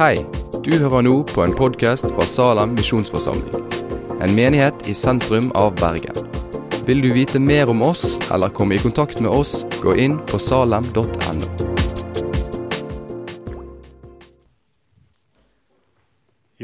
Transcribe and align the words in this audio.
Hei, 0.00 0.22
du 0.64 0.70
hører 0.80 1.02
nå 1.04 1.10
på 1.28 1.42
en 1.44 1.52
podkast 1.52 2.06
fra 2.14 2.24
Salem 2.24 2.70
misjonsforsamling. 2.72 3.66
En 4.24 4.32
menighet 4.32 4.86
i 4.88 4.94
sentrum 4.96 5.50
av 5.60 5.74
Bergen. 5.76 6.16
Vil 6.88 7.02
du 7.04 7.10
vite 7.12 7.36
mer 7.36 7.68
om 7.68 7.84
oss 7.84 8.16
eller 8.32 8.48
komme 8.48 8.78
i 8.78 8.80
kontakt 8.80 9.20
med 9.20 9.28
oss, 9.28 9.58
gå 9.82 9.92
inn 10.00 10.16
på 10.24 10.40
salem.no. 10.40 11.04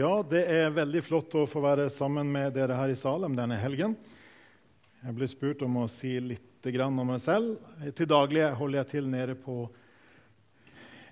Ja, 0.00 0.14
det 0.24 0.46
er 0.56 0.72
veldig 0.80 1.04
flott 1.04 1.36
å 1.36 1.44
få 1.44 1.60
være 1.68 1.90
sammen 1.92 2.32
med 2.32 2.56
dere 2.56 2.80
her 2.80 2.88
i 2.88 2.96
Salem 2.96 3.36
denne 3.36 3.60
helgen. 3.60 4.00
Jeg 5.04 5.20
ble 5.20 5.28
spurt 5.28 5.68
om 5.68 5.82
å 5.84 5.90
si 5.92 6.16
litt 6.24 6.72
om 6.72 7.02
meg 7.04 7.20
selv. 7.20 7.58
Til 7.92 8.08
daglig 8.08 8.48
holder 8.56 8.86
jeg 8.86 8.96
til 8.96 9.12
nede 9.12 9.36
på 9.36 9.66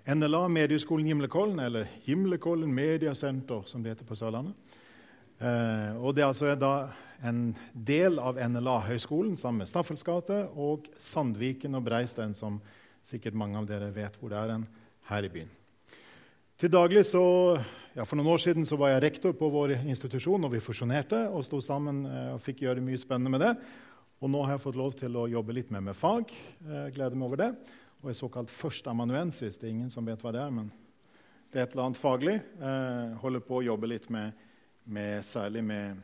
NLA, 0.05 0.49
Medieskolen 0.49 1.07
Gimlekollen, 1.07 1.59
eller 1.59 1.89
Gimlekollen 2.05 2.75
Mediasenter, 2.75 3.63
som 3.65 3.83
det 3.83 3.95
heter 3.95 4.05
på 4.05 4.17
Sørlandet. 4.17 4.53
Eh, 5.41 5.97
og 5.97 6.15
Det 6.15 6.21
er 6.21 6.27
altså 6.29 6.51
da 6.61 6.91
en 7.25 7.55
del 7.73 8.19
av 8.21 8.37
NLA-høgskolen 8.37 9.39
sammen 9.41 9.63
med 9.63 9.71
Staffels 9.71 10.05
gate 10.05 10.43
og 10.61 10.91
Sandviken 11.01 11.79
og 11.79 11.87
Breistein, 11.87 12.35
som 12.37 12.59
sikkert 13.01 13.33
mange 13.33 13.57
av 13.57 13.65
dere 13.65 13.89
vet 13.97 14.19
hvor 14.21 14.29
det 14.29 14.43
er 14.43 14.53
en 14.53 14.67
her 15.09 15.25
i 15.25 15.31
byen. 15.33 15.49
Til 16.61 16.71
daglig 16.71 17.07
så, 17.09 17.57
ja, 17.97 18.05
For 18.05 18.17
noen 18.17 18.29
år 18.35 18.43
siden 18.45 18.69
så 18.69 18.77
var 18.77 18.93
jeg 18.93 19.07
rektor 19.07 19.33
på 19.33 19.49
vår 19.49 19.73
institusjon, 19.87 20.45
og 20.45 20.53
vi 20.53 20.61
fusjonerte 20.61 21.31
og 21.31 21.47
sto 21.49 21.63
sammen 21.65 22.05
eh, 22.05 22.35
og 22.35 22.45
fikk 22.45 22.61
gjøre 22.67 22.85
mye 22.85 23.01
spennende 23.01 23.33
med 23.33 23.41
det. 23.41 23.55
Og 24.21 24.29
nå 24.29 24.45
har 24.45 24.59
jeg 24.59 24.67
fått 24.67 24.77
lov 24.77 24.93
til 25.01 25.17
å 25.17 25.25
jobbe 25.33 25.57
litt 25.57 25.73
mer 25.73 25.81
med 25.81 25.97
fag. 25.97 26.29
Jeg 26.61 26.93
gleder 26.93 27.17
meg 27.17 27.27
over 27.33 27.41
det 27.41 27.51
og 28.05 28.11
er 28.11 28.17
såkalt 28.19 28.51
førsteamanuensis. 28.53 29.57
Det 29.57 29.65
er 29.65 29.71
ingen 29.73 29.91
som 29.91 30.05
vet 30.05 30.21
hva 30.21 30.33
det 30.35 30.43
er, 30.43 30.51
men 30.53 30.67
det 31.49 31.61
er 31.61 31.65
et 31.65 31.73
eller 31.73 31.87
annet 31.87 32.01
faglig. 32.01 32.35
Eh, 32.61 33.15
holder 33.23 33.41
på 33.41 33.57
å 33.57 33.65
jobbe 33.65 33.89
litt 33.89 34.11
med, 34.13 34.35
med, 34.85 35.25
særlig 35.25 35.63
med 35.65 36.03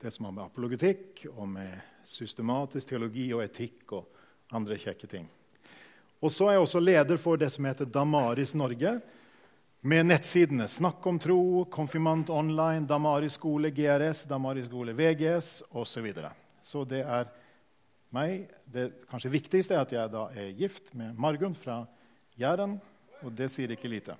det 0.00 0.10
som 0.14 0.24
har 0.24 0.32
med 0.32 0.46
apologetikk 0.46 1.26
og 1.34 1.50
med 1.52 1.74
systematisk 2.08 2.94
teologi 2.94 3.26
og 3.36 3.44
etikk 3.44 3.92
og 3.98 4.56
andre 4.56 4.78
kjekke 4.80 5.10
ting. 5.10 5.28
Og 6.22 6.32
så 6.32 6.48
er 6.48 6.56
jeg 6.56 6.64
også 6.64 6.80
leder 6.80 7.20
for 7.20 7.36
det 7.36 7.50
som 7.52 7.68
heter 7.68 7.92
Damaris 7.92 8.56
Norge, 8.56 8.96
med 9.82 10.06
nettsidene 10.06 10.68
Snakk 10.70 11.04
om 11.10 11.18
tro, 11.20 11.66
Konfirmant 11.68 12.30
online, 12.30 12.86
Damaris 12.88 13.36
skole 13.36 13.68
GRS, 13.74 14.24
Damaris 14.30 14.70
skole 14.70 14.96
VGS 14.96 15.58
osv. 15.68 15.92
Så, 15.92 16.06
videre. 16.06 16.32
så 16.62 16.84
det 16.88 17.04
er 17.04 17.28
meg. 18.14 18.46
Det 18.68 18.90
kanskje 19.10 19.32
viktigste 19.32 19.76
er 19.76 19.82
at 19.84 19.94
jeg 19.94 20.12
da 20.12 20.26
er 20.36 20.54
gift 20.58 20.92
med 20.98 21.16
Margunn 21.18 21.56
fra 21.58 21.82
Jæren, 22.40 22.78
og 23.22 23.34
det 23.36 23.50
sier 23.52 23.72
ikke 23.74 23.90
lite. 23.90 24.16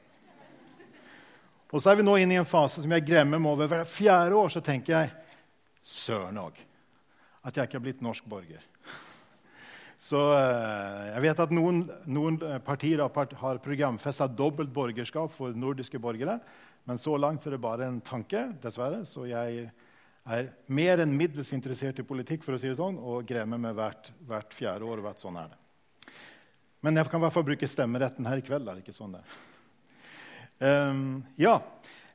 Og 1.73 1.81
så 1.81 1.93
er 1.93 2.01
vi 2.01 2.05
nå 2.05 2.19
inne 2.21 2.37
i 2.37 2.41
en 2.41 2.49
fase 2.49 2.83
som 2.85 2.93
jeg 2.93 3.07
gremmer 3.09 3.41
meg 3.41 3.55
over. 3.55 3.71
Hvert 3.71 3.89
fjerde 3.89 4.37
år 4.37 4.53
så 4.53 4.61
tenker 4.65 4.93
jeg 4.99 5.15
søren 5.83 6.41
òg 6.43 6.61
at 7.43 7.57
jeg 7.57 7.67
ikke 7.67 7.81
er 7.81 7.87
blitt 7.89 8.05
norsk 8.05 8.27
borger. 8.31 8.63
Så 10.03 10.19
eh, 10.35 11.07
Jeg 11.15 11.23
vet 11.25 11.41
at 11.45 11.55
noen, 11.55 11.85
noen 12.11 12.39
partier 12.67 13.03
har 13.03 13.63
programfesta 13.63 14.29
dobbelt 14.29 14.71
borgerskap 14.75 15.33
for 15.35 15.55
nordiske 15.55 15.99
borgere. 16.03 16.39
Men 16.87 16.99
så 16.99 17.15
langt 17.19 17.47
er 17.47 17.55
det 17.55 17.63
bare 17.63 17.87
en 17.87 18.01
tanke, 18.03 18.49
dessverre. 18.63 19.05
Så 19.07 19.27
jeg 19.31 19.69
er 20.23 20.53
mer 20.71 21.03
enn 21.03 21.17
middels 21.17 21.51
interessert 21.55 21.99
i 21.99 22.07
politikk 22.07 22.45
for 22.47 22.55
å 22.55 22.61
si 22.61 22.71
det 22.71 22.79
sånn, 22.79 22.99
og 22.99 23.27
gremmer 23.27 23.59
meg 23.61 23.75
hvert, 23.79 24.13
hvert 24.29 24.55
fjerde 24.55 24.87
år. 24.87 25.03
hvert 25.03 25.23
sånn 25.23 25.39
er 25.41 25.51
det. 25.51 25.59
Men 26.83 26.99
jeg 26.99 27.11
kan 27.11 27.21
i 27.21 27.25
hvert 27.25 27.35
fall 27.35 27.47
bruke 27.47 27.71
stemmeretten 27.71 28.27
her 28.27 28.39
i 28.39 28.47
kveld. 28.47 28.69
er 28.69 28.79
det 28.79 28.85
ikke 28.85 28.95
sånn 28.97 29.17
det 29.17 29.23
um, 30.63 31.23
ja, 31.39 31.61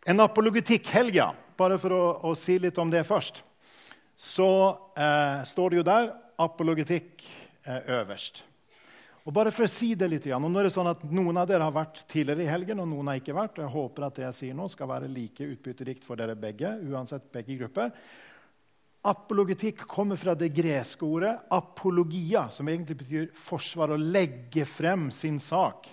En 0.08 0.24
apologetikk-helg, 0.24 1.20
bare 1.60 1.80
for 1.82 1.96
å, 1.96 2.04
å, 2.30 2.36
si 2.36 2.58
litt 2.64 2.78
om 2.80 2.92
det 2.92 3.04
først. 3.08 3.42
Så 4.18 4.48
eh, 4.96 5.44
står 5.46 5.70
det 5.70 5.78
jo 5.78 5.84
der 5.86 6.08
apologetikk 6.40 7.26
eh, 7.68 7.90
øverst. 8.00 8.40
Og 9.28 9.34
bare 9.36 9.52
for 9.52 9.68
å 9.68 9.72
si 9.72 9.90
det 10.00 10.08
litt, 10.08 10.26
og 10.32 10.40
nå 10.40 10.62
er 10.62 10.70
det 10.70 10.72
sånn 10.72 10.88
at 10.88 11.02
Noen 11.12 11.36
av 11.36 11.50
dere 11.50 11.66
har 11.68 11.74
vært 11.76 12.06
tidligere 12.08 12.46
i 12.46 12.48
helgen, 12.48 12.80
og 12.80 12.88
noen 12.88 13.10
har 13.12 13.18
ikke 13.20 13.36
vært. 13.36 13.58
og 13.58 13.66
Jeg 13.66 13.74
håper 13.74 14.06
at 14.08 14.16
det 14.16 14.24
jeg 14.24 14.38
sier 14.38 14.56
nå, 14.56 14.70
skal 14.72 14.88
være 14.88 15.10
like 15.12 15.44
utbytterikt 15.44 16.08
for 16.08 16.16
dere 16.16 16.38
begge. 16.40 16.72
uansett 16.88 17.28
begge 17.34 17.58
grupper. 17.60 17.92
Apologetikk 19.04 19.84
kommer 19.84 20.16
fra 20.16 20.34
det 20.34 20.48
greske 20.56 21.04
ordet 21.04 21.34
apologia, 21.52 22.46
som 22.50 22.72
egentlig 22.72 23.02
betyr 23.04 23.28
forsvar, 23.36 23.92
å 23.92 24.00
legge 24.00 24.64
frem 24.64 25.12
sin 25.12 25.40
sak. 25.44 25.92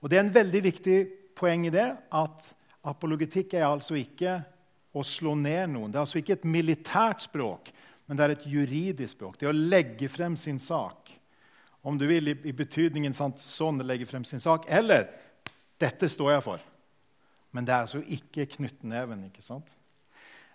Og 0.00 0.08
Det 0.08 0.16
er 0.16 0.24
en 0.24 0.32
veldig 0.32 0.64
viktig 0.64 0.98
poeng 1.36 1.68
i 1.68 1.76
det 1.76 1.92
at 2.08 2.54
apologetikk 2.88 3.52
er 3.52 3.68
altså 3.68 4.00
ikke 4.00 4.40
å 4.96 5.04
slå 5.04 5.36
ned 5.36 5.76
noen. 5.76 5.92
Det 5.92 6.00
er 6.00 6.08
altså 6.08 6.24
ikke 6.24 6.40
et 6.40 6.48
militært 6.48 7.28
språk, 7.28 7.68
men 8.08 8.16
det 8.16 8.24
er 8.24 8.30
et 8.30 8.48
juridisk 8.48 9.18
språk. 9.18 9.36
Det 9.36 9.44
er 9.44 9.52
å 9.52 9.66
legge 9.76 10.08
frem 10.08 10.40
sin 10.40 10.58
sak 10.58 11.19
om 11.82 11.98
du 11.98 12.06
vil, 12.06 12.28
i, 12.28 12.52
betydningen 12.52 13.14
sant, 13.16 13.40
sånn 13.40 13.80
legge 13.86 14.08
frem 14.08 14.24
sin 14.24 14.40
sak, 14.40 14.66
eller 14.68 15.08
'dette 15.80 16.08
står 16.08 16.32
jeg 16.32 16.42
for'. 16.44 16.66
Men 17.52 17.64
det 17.64 17.74
er 17.74 17.86
altså 17.86 18.02
ikke 18.04 18.46
knyttneven. 18.46 19.24
ikke 19.24 19.42
sant? 19.42 19.74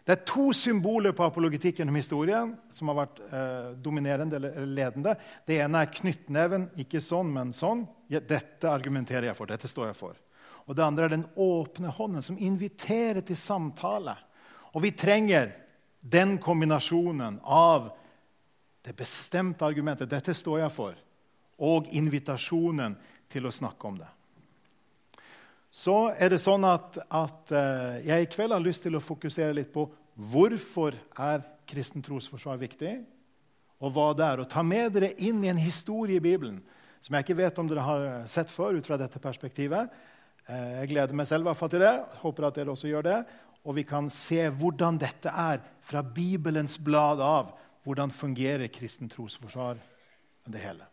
Det 0.06 0.12
er 0.14 0.26
to 0.30 0.54
symboler 0.54 1.16
på 1.18 1.26
apologetikken 1.26 1.90
om 1.90 1.96
historien 1.98 2.52
som 2.72 2.92
har 2.92 3.00
vært 3.00 3.20
eh, 3.26 3.72
dominerende 3.82 4.38
eller 4.38 4.66
ledende. 4.70 5.16
Det 5.48 5.58
ene 5.58 5.82
er 5.82 5.92
knyttneven, 5.92 6.70
ikke 6.78 7.02
sånn, 7.02 7.34
men 7.34 7.54
sånn. 7.58 7.88
Dette 8.08 8.70
argumenterer 8.70 9.32
jeg 9.32 9.36
for. 9.36 9.50
Dette 9.50 9.68
står 9.68 9.90
jeg 9.90 9.98
for. 9.98 10.14
Og 10.70 10.78
det 10.78 10.86
andre 10.86 11.06
er 11.08 11.16
den 11.16 11.26
åpne 11.36 11.90
hånden, 11.90 12.22
som 12.22 12.38
inviterer 12.38 13.26
til 13.26 13.38
samtale. 13.38 14.14
Og 14.78 14.86
vi 14.86 14.94
trenger 14.94 15.56
den 16.06 16.38
kombinasjonen 16.38 17.40
av 17.42 17.90
det 18.86 18.94
bestemte 18.94 19.66
argumentet 19.66 20.10
'dette 20.10 20.34
står 20.34 20.60
jeg 20.60 20.72
for', 20.72 21.02
og 21.64 21.88
invitasjonen 21.96 22.98
til 23.32 23.48
å 23.48 23.54
snakke 23.54 23.88
om 23.88 23.98
det. 24.00 24.10
Så 25.76 25.96
er 26.16 26.32
det 26.32 26.40
sånn 26.40 26.64
at, 26.68 27.02
at 27.12 27.52
uh, 27.52 27.98
jeg 28.06 28.24
i 28.24 28.32
kveld 28.32 28.56
har 28.56 28.64
lyst 28.64 28.86
til 28.86 28.96
å 28.96 29.04
fokusere 29.04 29.58
litt 29.58 29.74
på 29.74 29.84
hvorfor 30.32 30.96
er 31.20 31.44
kristen 31.68 32.04
trosforsvar 32.06 32.62
viktig, 32.62 32.94
og 33.84 33.92
hva 33.92 34.14
det 34.16 34.24
er. 34.24 34.40
Og 34.40 34.48
ta 34.52 34.64
med 34.64 34.94
dere 34.96 35.12
inn 35.20 35.44
i 35.44 35.52
en 35.52 35.60
historie 35.60 36.22
i 36.22 36.24
Bibelen 36.24 36.62
som 37.04 37.18
jeg 37.18 37.26
ikke 37.26 37.38
vet 37.42 37.60
om 37.60 37.68
dere 37.70 37.84
har 37.86 38.06
sett 38.32 38.50
før 38.50 38.80
ut 38.80 38.88
fra 38.88 38.98
dette 39.02 39.20
perspektivet. 39.20 39.92
Uh, 40.48 40.80
jeg 40.80 40.94
gleder 40.94 41.20
meg 41.20 41.28
selv 41.28 41.44
i 41.44 41.52
hvert 41.52 41.60
fall 41.60 41.74
til 41.76 41.84
det. 41.84 41.94
Håper 42.24 42.48
at 42.48 42.62
dere 42.62 42.72
også 42.72 42.94
gjør 42.94 43.10
det. 43.10 43.20
Og 43.66 43.76
vi 43.76 43.84
kan 43.90 44.08
se 44.14 44.46
hvordan 44.48 45.02
dette 45.02 45.28
er 45.28 45.60
fra 45.84 46.06
Bibelens 46.06 46.80
blad 46.80 47.20
av. 47.20 47.52
Hvordan 47.84 48.16
fungerer 48.16 48.72
kristen 48.72 49.12
trosforsvar? 49.12 49.82
Det 50.46 50.62
hele. 50.62 50.88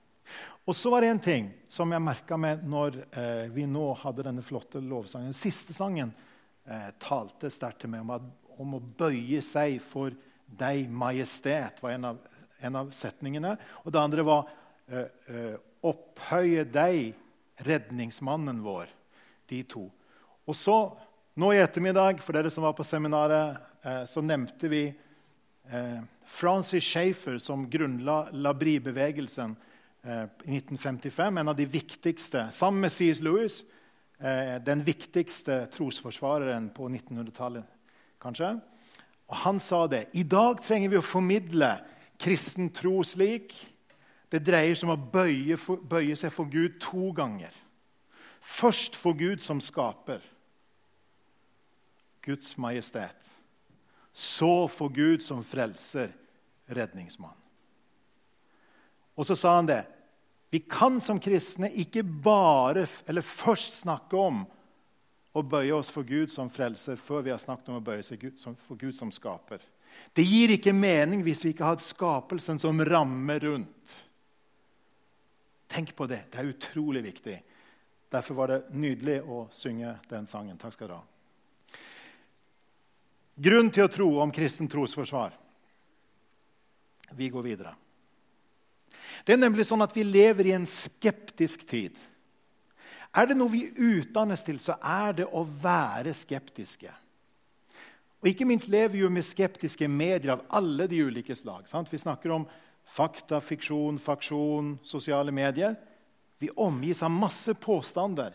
Og 0.64 0.76
så 0.78 0.90
var 0.92 1.02
det 1.02 1.10
en 1.10 1.22
ting 1.22 1.48
som 1.70 1.90
jeg 1.90 2.04
merka 2.04 2.36
meg 2.38 2.62
når 2.62 3.00
eh, 3.10 3.48
vi 3.50 3.66
nå 3.66 3.88
hadde 3.98 4.26
denne 4.28 4.44
flotte 4.46 4.78
lovsangen. 4.78 5.32
Den 5.32 5.38
siste 5.38 5.74
sangen 5.74 6.12
eh, 6.68 6.90
talte 7.02 7.50
sterkt 7.50 7.82
til 7.82 7.90
meg 7.90 8.04
om, 8.04 8.12
at, 8.14 8.28
om, 8.62 8.76
å 8.78 8.84
bøye 9.02 9.42
seg 9.42 9.80
for 9.82 10.14
deg, 10.46 10.86
majestet, 10.86 11.82
var 11.82 11.96
en 11.96 12.12
av, 12.12 12.22
en 12.62 12.78
av 12.84 12.92
setningene. 12.94 13.56
Og 13.82 13.94
det 13.94 14.02
andre 14.02 14.26
var 14.26 14.48
eh, 14.88 15.10
eh 15.28 15.68
opphøye 15.82 16.62
deg, 16.70 17.16
redningsmannen 17.66 18.60
vår. 18.62 18.86
De 19.50 19.64
to. 19.66 19.88
Og 20.46 20.54
så, 20.54 20.76
nå 21.34 21.48
i 21.50 21.58
ettermiddag, 21.58 22.22
for 22.22 22.38
dere 22.38 22.52
som 22.54 22.62
var 22.62 22.76
på 22.78 22.86
seminaret, 22.86 23.58
eh, 23.82 24.04
så 24.06 24.22
nevnte 24.22 24.70
vi 24.70 24.84
eh, 24.86 26.00
Francis 26.22 26.86
Schaefer, 26.86 27.38
som 27.42 27.66
grunnla 27.70 28.28
Labri-bevegelsen 28.30 29.56
i 30.02 30.56
1955. 30.56 31.38
En 31.38 31.48
av 31.48 31.56
de 31.56 31.66
viktigste, 31.66 32.48
sammen 32.52 32.80
med 32.80 32.92
C.S. 32.92 33.20
Lewis, 33.22 33.62
eh, 34.18 34.58
den 34.64 34.82
viktigste 34.84 35.66
trosforsvareren 35.70 36.70
på 36.74 36.88
1900-tallet, 36.88 37.64
kanskje. 38.22 38.56
Og 39.30 39.36
han 39.44 39.60
sa 39.60 39.86
det. 39.86 40.08
I 40.12 40.22
dag 40.22 40.62
trenger 40.62 40.90
vi 40.92 40.98
å 40.98 41.06
formidle 41.06 41.76
kristen 42.20 42.70
tro 42.74 43.00
slik. 43.06 43.54
Det 44.32 44.42
dreier 44.44 44.74
seg 44.74 44.88
om 44.88 44.96
å 44.96 45.10
bøye, 45.12 45.58
bøye 45.88 46.16
seg 46.18 46.32
for 46.34 46.50
Gud 46.50 46.80
to 46.82 47.12
ganger. 47.16 47.52
Først 48.42 48.96
for 48.98 49.14
Gud 49.14 49.42
som 49.44 49.60
skaper, 49.62 50.22
Guds 52.22 52.56
majestet. 52.58 53.30
Så 54.12 54.66
for 54.68 54.92
Gud 54.92 55.22
som 55.22 55.44
frelser, 55.46 56.10
redningsmann. 56.66 57.41
Og 59.14 59.26
så 59.28 59.36
sa 59.36 59.56
han 59.56 59.68
det. 59.68 59.82
Vi 60.52 60.60
kan 60.68 61.00
som 61.00 61.20
kristne 61.20 61.70
ikke 61.80 62.02
bare, 62.04 62.86
eller 63.08 63.24
først 63.24 63.80
snakke 63.82 64.16
om 64.20 64.42
å 65.32 65.42
bøye 65.42 65.72
oss 65.72 65.88
for 65.92 66.04
Gud 66.04 66.28
som 66.32 66.50
frelser 66.52 66.98
før 67.00 67.24
vi 67.24 67.32
har 67.32 67.40
snakket 67.40 67.70
om 67.72 67.78
å 67.78 67.84
bøye 67.84 68.04
seg 68.04 68.26
for 68.36 68.76
Gud 68.76 68.96
som 68.98 69.12
skaper. 69.14 69.62
Det 70.12 70.24
gir 70.24 70.52
ikke 70.52 70.74
mening 70.76 71.22
hvis 71.24 71.44
vi 71.46 71.54
ikke 71.54 71.68
har 71.70 71.80
skapelsen 71.80 72.60
som 72.60 72.84
ramme 72.84 73.38
rundt. 73.40 73.96
Tenk 75.72 75.94
på 75.96 76.06
det. 76.08 76.26
Det 76.28 76.40
er 76.40 76.52
utrolig 76.52 77.04
viktig. 77.06 77.38
Derfor 78.12 78.36
var 78.36 78.52
det 78.52 78.60
nydelig 78.76 79.22
å 79.24 79.46
synge 79.56 79.94
den 80.10 80.28
sangen. 80.28 80.58
Takk 80.60 80.76
skal 80.76 80.90
dere 80.90 81.00
ha. 81.00 81.06
Grunn 83.42 83.70
til 83.72 83.86
å 83.86 83.92
tro 83.92 84.08
om 84.20 84.32
kristen 84.36 84.68
trosforsvar. 84.68 85.32
Vi 87.16 87.30
går 87.32 87.46
videre. 87.46 87.72
Det 89.24 89.34
er 89.34 89.42
nemlig 89.42 89.66
sånn 89.68 89.84
at 89.84 89.94
vi 89.94 90.04
lever 90.06 90.48
i 90.48 90.56
en 90.56 90.66
skeptisk 90.66 91.66
tid. 91.68 91.98
Er 93.12 93.28
det 93.28 93.36
noe 93.36 93.52
vi 93.52 93.66
utdannes 93.76 94.42
til, 94.44 94.58
så 94.62 94.78
er 94.80 95.18
det 95.20 95.28
å 95.28 95.44
være 95.44 96.14
skeptiske. 96.16 96.90
Og 98.22 98.30
Ikke 98.30 98.46
minst 98.46 98.70
lever 98.70 98.94
vi 98.94 99.02
jo 99.02 99.10
med 99.10 99.26
skeptiske 99.26 99.88
medier 99.90 100.36
av 100.36 100.44
alle 100.54 100.86
de 100.88 101.02
ulike 101.02 101.34
slag. 101.36 101.66
Sant? 101.68 101.90
Vi 101.92 101.98
snakker 101.98 102.32
om 102.32 102.46
fakta, 102.86 103.40
fiksjon, 103.42 103.98
faksjon, 103.98 104.76
sosiale 104.86 105.34
medier. 105.34 105.74
Vi 106.38 106.50
omgis 106.56 107.02
av 107.02 107.12
masse 107.12 107.54
påstander 107.58 108.34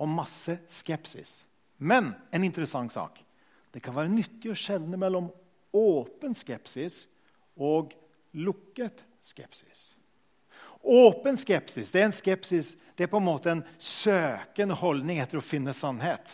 og 0.00 0.08
masse 0.08 0.56
skepsis. 0.68 1.42
Men 1.76 2.12
en 2.32 2.44
interessant 2.44 2.92
sak. 2.92 3.20
Det 3.72 3.80
kan 3.84 3.96
være 3.96 4.12
nyttig 4.12 4.52
å 4.52 4.58
skjelne 4.58 4.98
mellom 5.00 5.30
åpen 5.72 6.34
skepsis 6.36 7.06
og 7.56 7.94
lukket 8.32 9.04
skepsis. 9.24 9.91
Åpen 10.82 11.36
skepsis 11.38 11.92
det 11.94 12.00
er 12.00 12.08
en 12.08 12.14
skepsis, 12.14 12.74
det 12.98 13.06
er 13.06 13.10
på 13.12 13.20
en 13.20 13.28
måte 13.28 13.52
en 13.52 13.62
søkende 13.78 14.74
holdning 14.74 15.20
etter 15.22 15.38
å 15.38 15.44
finne 15.44 15.74
sannhet. 15.76 16.32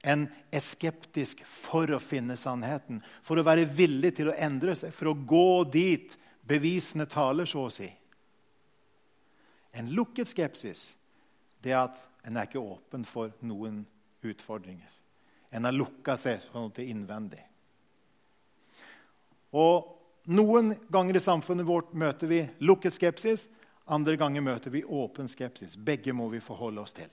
En 0.00 0.24
er 0.48 0.64
skeptisk 0.64 1.42
for 1.44 1.90
å 1.92 2.00
finne 2.00 2.38
sannheten, 2.40 3.02
for 3.22 3.36
å 3.36 3.44
være 3.44 3.68
villig 3.68 4.14
til 4.16 4.30
å 4.32 4.36
endre 4.36 4.72
seg, 4.78 4.94
for 4.96 5.12
å 5.12 5.18
gå 5.28 5.64
dit 5.68 6.16
bevisene 6.48 7.04
taler, 7.06 7.44
så 7.44 7.66
å 7.68 7.74
si. 7.74 7.90
En 9.76 9.92
lukket 9.92 10.32
skepsis 10.32 10.88
det 11.60 11.74
er 11.74 11.84
at 11.84 12.00
en 12.24 12.40
er 12.40 12.48
ikke 12.48 12.62
åpen 12.62 13.04
for 13.04 13.36
noen 13.44 13.82
utfordringer. 14.24 14.88
En 15.52 15.66
har 15.68 15.76
lukka 15.76 16.16
seg 16.20 16.40
sånn 16.46 16.72
til 16.72 16.88
innvendig. 16.92 17.42
Og 19.52 19.99
Noen 20.30 20.76
ganger 20.94 21.16
i 21.18 21.22
samfunnet 21.22 21.66
vårt 21.66 21.94
møter 21.98 22.30
vi 22.30 22.44
lukket 22.62 22.94
skepsis. 22.94 23.48
Andre 23.90 24.14
ganger 24.16 24.44
møter 24.46 24.70
vi 24.70 24.84
åpen 24.86 25.26
skepsis. 25.26 25.74
Begge 25.74 26.14
må 26.14 26.28
vi 26.30 26.38
forholde 26.44 26.84
oss 26.84 26.94
til. 26.94 27.10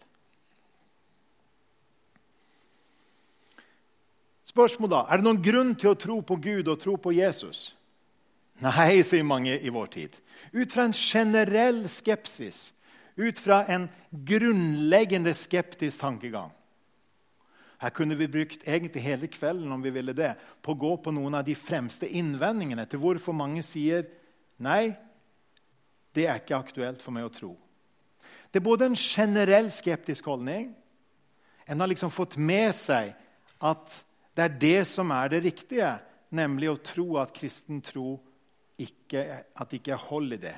Spørsmål 4.45 4.89
da, 4.89 4.99
Er 5.09 5.17
det 5.17 5.25
noen 5.25 5.41
grunn 5.41 5.73
til 5.75 5.91
å 5.91 5.97
tro 5.99 6.21
på 6.21 6.37
Gud 6.41 6.69
og 6.69 6.79
tro 6.79 6.95
på 6.97 7.15
Jesus? 7.17 7.73
Nei, 8.61 9.01
sier 9.05 9.25
mange 9.25 9.57
i 9.59 9.69
vår 9.73 9.89
tid. 9.93 10.13
Ut 10.53 10.71
fra 10.73 10.87
en 10.87 10.93
generell 10.93 11.83
skepsis, 11.89 12.71
ut 13.17 13.41
fra 13.41 13.63
en 13.69 13.89
grunnleggende 14.11 15.33
skeptisk 15.37 16.01
tankegang. 16.01 16.53
Her 17.77 17.93
kunne 17.93 18.17
vi 18.17 18.27
brukt 18.27 18.63
egentlig 18.65 19.03
hele 19.05 19.27
kvelden 19.29 19.71
om 19.71 19.83
vi 19.83 19.93
ville 19.93 20.15
det, 20.17 20.33
på 20.61 20.73
å 20.73 20.79
gå 20.81 20.95
på 21.03 21.13
noen 21.13 21.37
av 21.37 21.45
de 21.45 21.53
fremste 21.57 22.09
innvendingene 22.09 22.87
til 22.89 23.01
hvorfor 23.03 23.37
mange 23.37 23.61
sier 23.65 24.07
nei, 24.57 24.95
det 26.17 26.25
er 26.25 26.41
ikke 26.41 26.57
aktuelt 26.57 27.03
for 27.05 27.13
meg 27.13 27.27
å 27.27 27.33
tro. 27.33 27.51
Det 28.49 28.61
er 28.61 28.65
både 28.65 28.87
en 28.89 28.97
generell 28.97 29.69
skeptisk 29.75 30.25
holdning 30.25 30.71
En 31.67 31.81
har 31.83 31.89
liksom 31.91 32.07
fått 32.15 32.37
med 32.39 32.71
seg 32.71 33.09
at 33.59 33.95
det 34.37 34.43
er 34.45 34.53
det 34.61 34.85
som 34.87 35.09
er 35.11 35.33
det 35.33 35.41
riktige, 35.43 35.89
nemlig 36.31 36.69
å 36.71 36.77
tro 36.79 37.17
at 37.19 37.33
kristen 37.35 37.81
tro 37.83 38.13
ikke, 38.79 39.23
at 39.51 39.67
det 39.67 39.81
ikke 39.81 39.91
er 39.97 40.05
hold 40.07 40.37
i 40.37 40.39
det. 40.39 40.53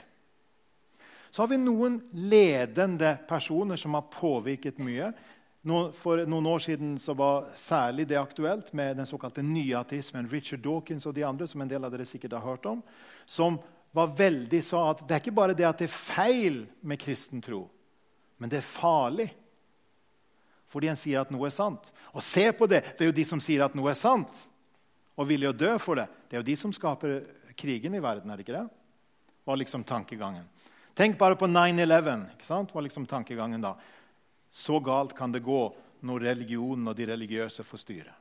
Så 1.31 1.41
har 1.41 1.49
vi 1.49 1.57
noen 1.61 1.97
ledende 2.13 3.15
personer 3.29 3.79
som 3.81 3.97
har 3.97 4.05
påvirket 4.13 4.77
mye. 4.85 5.09
For 5.99 6.21
noen 6.23 6.45
år 6.47 6.61
siden 6.63 6.93
var 7.19 7.49
særlig 7.59 8.05
det 8.07 8.19
aktuelt 8.19 8.71
med 8.73 8.97
den 8.97 9.07
såkalte 9.09 9.43
nyateismen. 9.43 10.29
Richard 10.31 10.63
Dawkins 10.63 11.05
og 11.05 11.15
de 11.17 11.25
andre, 11.27 11.47
som 11.47 11.61
en 11.61 11.71
del 11.71 11.83
av 11.83 11.91
dere 11.91 12.07
sikkert 12.07 12.37
har 12.37 12.45
hørt 12.45 12.65
om, 12.69 12.83
som 13.25 13.59
var 13.91 14.13
veldig 14.15 14.61
sa 14.63 14.85
at 14.91 15.03
det 15.03 15.17
er 15.17 15.23
ikke 15.23 15.35
bare 15.35 15.57
det 15.57 15.67
at 15.67 15.81
det 15.81 15.89
er 15.89 15.97
feil 15.97 16.61
med 16.81 17.01
kristen 17.01 17.41
tro, 17.41 17.65
men 18.37 18.51
det 18.51 18.61
er 18.61 18.65
farlig. 18.65 19.27
Fordi 20.69 20.91
en 20.91 20.99
sier 20.99 21.23
at 21.23 21.31
noe 21.33 21.47
er 21.49 21.55
sant. 21.55 21.89
Og 22.13 22.21
se 22.23 22.45
på 22.53 22.67
det! 22.69 22.83
Det 22.93 23.03
er 23.03 23.09
jo 23.09 23.17
de 23.17 23.25
som 23.25 23.41
sier 23.41 23.65
at 23.65 23.75
noe 23.75 23.89
er 23.89 23.97
sant, 23.97 24.43
og 25.17 25.27
villige 25.27 25.49
å 25.49 25.57
dø 25.57 25.71
for 25.81 25.97
det. 25.97 26.05
Det 26.29 26.37
er 26.37 26.43
jo 26.43 26.49
de 26.51 26.55
som 26.61 26.73
skaper 26.75 27.23
krigen 27.57 27.97
i 27.97 28.03
verden, 28.03 28.29
er 28.29 28.37
det 28.37 28.45
ikke 28.45 28.59
det? 28.61 28.67
var 29.49 29.57
liksom 29.57 29.83
tankegangen. 29.83 30.43
Tenk 30.93 31.17
bare 31.17 31.35
på 31.35 31.47
9-11. 31.47 32.25
var 32.73 32.81
liksom 32.81 33.05
tankegangen 33.05 33.61
da. 33.61 33.71
Så 34.51 34.79
galt 34.83 35.15
kan 35.17 35.31
det 35.31 35.43
gå 35.45 35.61
når 36.05 36.25
religionen 36.31 36.87
og 36.89 36.97
de 36.97 37.07
religiøse 37.09 37.63
får 37.65 37.83
styre. 37.83 38.13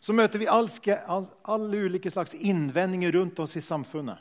Så 0.00 0.14
møter 0.14 0.38
vi 0.38 0.48
alle 0.48 1.82
ulike 1.82 2.10
slags 2.10 2.34
innvendinger 2.34 3.12
rundt 3.18 3.38
oss 3.42 3.56
i 3.58 3.64
samfunnet. 3.64 4.18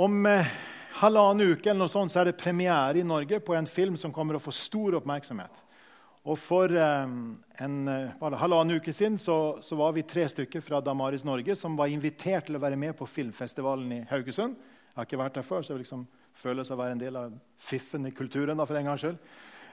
Om 0.00 0.26
eh, 0.26 0.52
halvannen 1.02 1.54
uke 1.54 1.70
eller 1.70 1.84
noe 1.84 1.92
sånt, 1.92 2.12
så 2.12 2.22
er 2.22 2.30
det 2.30 2.40
premiere 2.40 2.98
i 2.98 3.06
Norge 3.06 3.40
på 3.44 3.54
en 3.54 3.68
film 3.68 3.98
som 4.00 4.12
kommer 4.14 4.38
å 4.38 4.42
få 4.42 4.54
stor 4.54 4.96
oppmerksomhet. 4.98 5.62
Og 6.28 6.36
For 6.38 6.72
eh, 6.76 7.12
en, 7.64 7.76
eh, 7.88 8.14
bare 8.20 8.40
halvannen 8.40 8.80
uke 8.80 8.94
siden 8.96 9.18
så, 9.20 9.58
så, 9.64 9.78
var 9.78 9.94
vi 9.96 10.06
tre 10.08 10.26
stykker 10.28 10.64
fra 10.64 10.82
Damaris 10.84 11.24
Norge 11.24 11.56
som 11.56 11.78
var 11.78 11.92
invitert 11.92 12.48
til 12.48 12.58
å 12.58 12.62
være 12.62 12.78
med 12.80 12.96
på 12.98 13.08
filmfestivalen 13.08 13.92
i 13.96 14.00
Haugesund. 14.10 14.58
Jeg 14.90 14.98
har 14.98 15.08
ikke 15.08 15.22
vært 15.22 15.38
der 15.38 15.46
før, 15.46 15.62
så 15.64 15.74
jeg 15.74 15.84
liksom 15.84 16.06
føles 16.38 16.70
å 16.70 16.78
være 16.78 16.96
en 16.96 17.02
del 17.02 17.18
av 17.20 17.34
fiffen 17.60 18.06
i 18.08 18.14
kulturen. 18.14 18.56
Da, 18.58 18.66
for 18.68 18.78
en 18.78 18.90
gangs 18.90 19.04
skyld. 19.04 19.18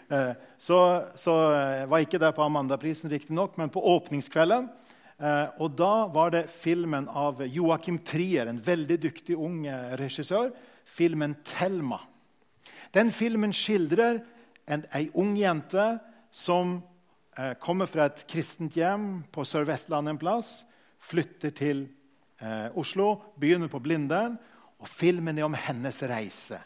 Eh, 0.09 0.33
så, 0.57 0.80
så 1.19 1.38
jeg 1.54 1.89
var 1.92 2.04
ikke 2.04 2.21
der 2.21 2.36
på 2.36 2.45
Amandaprisen, 2.45 3.12
riktignok, 3.12 3.57
men 3.59 3.71
på 3.74 3.83
åpningskvelden. 3.95 4.69
Eh, 5.18 5.45
og 5.63 5.77
da 5.80 5.94
var 6.13 6.33
det 6.36 6.48
filmen 6.54 7.09
av 7.09 7.44
Joakim 7.45 8.01
Trier, 8.06 8.48
en 8.48 8.62
veldig 8.62 9.00
dyktig 9.07 9.38
ung 9.38 9.63
regissør. 10.00 10.51
Filmen 10.88 11.36
'Thelma'. 11.44 12.04
Den 12.94 13.12
filmen 13.12 13.54
skildrer 13.54 14.21
en, 14.68 14.83
ei 14.95 15.09
ung 15.15 15.36
jente 15.38 15.98
som 16.31 16.77
eh, 17.38 17.54
kommer 17.59 17.89
fra 17.89 18.07
et 18.07 18.24
kristent 18.30 18.77
hjem 18.77 19.24
på 19.33 19.45
Sør-Vestlandet 19.48 20.15
en 20.15 20.21
plass, 20.21 20.51
flytter 21.00 21.54
til 21.56 21.86
eh, 22.42 22.69
Oslo, 22.77 23.15
begynner 23.39 23.71
på 23.71 23.81
Blindern, 23.83 24.38
og 24.77 24.89
filmen 24.89 25.38
er 25.38 25.47
om 25.47 25.57
hennes 25.57 26.01
reise. 26.09 26.59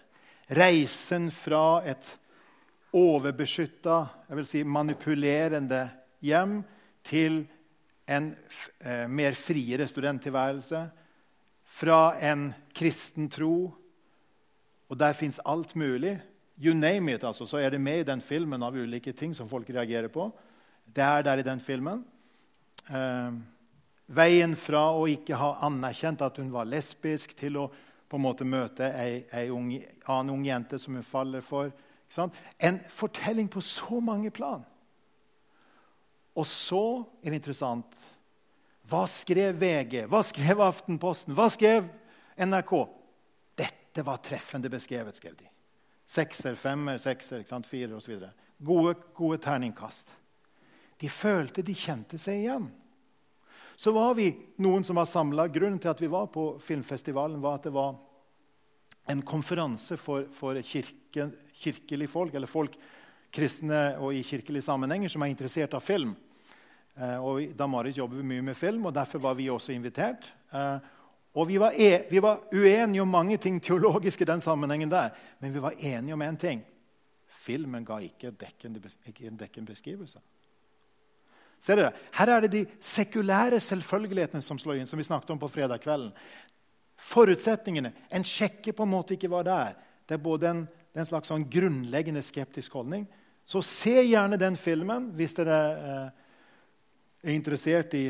Reisen 0.51 1.29
fra 1.31 1.81
et 1.87 2.07
overbeskytta, 2.97 3.97
jeg 4.27 4.39
vil 4.39 4.47
si 4.49 4.63
manipulerende 4.67 5.85
hjem 6.19 6.59
til 7.07 7.45
en 8.11 8.33
eh, 8.83 9.07
mer 9.07 9.37
friere 9.39 9.87
studenttilværelse. 9.87 10.81
Fra 11.71 12.17
en 12.19 12.49
kristen 12.75 13.29
tro. 13.31 13.71
Og 14.91 14.99
der 14.99 15.15
fins 15.15 15.39
alt 15.45 15.75
mulig 15.79 16.17
You 16.61 16.75
name 16.77 17.15
it, 17.15 17.23
altså, 17.23 17.47
så 17.49 17.57
er 17.57 17.71
det 17.73 17.81
med 17.81 17.99
i 17.99 18.05
den 18.05 18.19
filmen 18.21 18.61
av 18.61 18.75
ulike 18.77 19.15
ting 19.17 19.31
som 19.33 19.47
folk 19.49 19.69
reagerer 19.73 20.11
på. 20.13 20.27
Det 20.85 21.01
er 21.01 21.23
der 21.25 21.41
i 21.41 21.45
den 21.47 21.59
filmen. 21.63 22.03
Eh, 22.85 23.39
veien 24.05 24.53
fra 24.59 24.83
å 24.93 25.07
ikke 25.09 25.39
ha 25.39 25.55
anerkjent 25.65 26.21
at 26.21 26.37
hun 26.37 26.51
var 26.53 26.69
lesbisk, 26.69 27.33
til 27.39 27.57
å 27.63 27.65
på 28.11 28.19
en 28.19 28.25
måte 28.25 28.43
møte 28.43 28.89
ei, 28.99 29.23
ei 29.31 29.47
unge, 29.55 29.79
annen 30.03 30.33
ung 30.33 30.43
jente 30.43 30.79
som 30.79 30.97
hun 30.97 31.05
faller 31.07 31.43
for. 31.45 31.71
En 32.59 32.79
fortelling 32.91 33.47
på 33.47 33.63
så 33.63 34.01
mange 34.03 34.33
plan. 34.35 34.65
Og 36.35 36.47
så 36.47 37.03
er 37.23 37.31
det 37.31 37.41
interessant 37.41 37.95
Hva 38.87 39.05
skrev 39.07 39.55
VG? 39.59 40.05
Hva 40.11 40.19
skrev 40.27 40.63
Aftenposten? 40.63 41.35
Hva 41.37 41.47
skrev 41.53 41.87
NRK? 42.35 42.73
Dette 43.55 44.03
var 44.03 44.19
treffende 44.23 44.71
beskrevet, 44.71 45.15
skrev 45.15 45.37
de. 45.39 45.47
Sekser, 46.03 46.57
femmer, 46.59 46.99
sekser, 46.99 47.39
ikke 47.39 47.53
sant? 47.53 47.69
firer 47.69 47.95
osv. 47.95 48.25
Gode, 48.59 48.97
gode 49.15 49.39
terningkast. 49.43 50.11
De 50.99 51.07
følte 51.09 51.63
de 51.63 51.75
kjente 51.77 52.19
seg 52.19 52.43
igjen. 52.43 52.67
Så 53.75 53.91
var 53.95 54.15
vi 54.15 54.29
noen 54.61 54.83
som 54.83 54.99
var 54.99 55.09
samla. 55.09 55.47
Grunnen 55.47 55.79
til 55.79 55.91
at 55.91 56.01
vi 56.01 56.09
var 56.11 56.27
på 56.33 56.55
filmfestivalen, 56.61 57.41
var 57.41 57.59
at 57.59 57.67
det 57.69 57.75
var 57.75 57.95
en 59.11 59.21
konferanse 59.25 59.97
for, 59.97 60.27
for 60.33 60.59
kirke, 60.61 61.29
kirkelig 61.63 62.09
folk, 62.09 62.35
eller 62.35 62.49
folk 62.49 62.77
kristne 63.31 63.95
og 64.01 64.13
i 64.15 64.23
kirkelige 64.27 64.65
sammenhenger 64.65 65.11
som 65.11 65.23
er 65.23 65.31
interessert 65.31 65.73
av 65.77 65.83
film. 65.83 66.13
Eh, 66.95 67.17
og 67.17 67.41
I 67.41 67.51
Damaris 67.57 67.97
jobber 67.97 68.19
vi 68.19 68.27
mye 68.33 68.45
med 68.51 68.57
film, 68.57 68.85
og 68.85 68.95
derfor 68.95 69.23
var 69.23 69.37
vi 69.39 69.49
også 69.49 69.73
invitert. 69.75 70.27
Eh, 70.51 70.77
og 71.39 71.47
vi 71.47 71.57
var, 71.61 71.71
e 71.71 72.03
vi 72.09 72.19
var, 72.19 72.43
uenige 72.51 73.01
om 73.01 73.07
mange 73.07 73.37
ting 73.37 73.61
teologisk 73.63 74.21
i 74.21 74.27
den 74.27 74.41
sammenhengen 74.41 74.91
der, 74.91 75.15
men 75.39 75.53
vi 75.53 75.63
var 75.63 75.79
enige 75.79 76.13
om 76.13 76.21
én 76.21 76.27
en 76.27 76.37
ting. 76.37 76.63
Filmen 77.27 77.85
ga 77.85 77.99
ikke 77.99 78.27
en 78.27 79.37
dekkende 79.37 79.71
beskrivelse. 79.71 80.19
Ser 81.61 81.77
dere? 81.77 81.93
Her 82.17 82.33
er 82.33 82.45
det 82.45 82.51
de 82.55 82.65
sekulære 82.81 83.59
selvfølgelighetene 83.61 84.41
som 84.41 84.57
slår 84.59 84.81
inn, 84.81 84.89
som 84.89 84.97
vi 84.97 85.05
snakket 85.05 85.35
om 85.35 85.41
på 85.41 85.51
fredag 85.51 85.83
kvelden. 85.83 86.09
Forutsetningene. 87.01 87.93
En 88.09 88.25
sjekker 88.25 88.73
på 88.77 88.85
en 88.85 88.93
måte 88.93 89.13
ikke 89.13 89.29
hva 89.29 89.43
det 89.45 89.57
er. 89.69 89.75
Det 90.09 90.17
er 90.17 90.23
både 90.25 90.49
en 90.49 90.63
er 90.91 91.03
en 91.03 91.07
slags 91.07 91.31
sånn 91.31 91.47
grunnleggende 91.51 92.23
skeptisk 92.25 92.75
holdning. 92.75 93.05
Så 93.45 93.61
se 93.65 93.95
gjerne 94.03 94.39
den 94.39 94.57
filmen 94.59 95.09
hvis 95.17 95.35
dere 95.37 95.59
eh, 95.71 96.07
er 97.23 97.35
interessert 97.35 97.95
i 97.97 98.05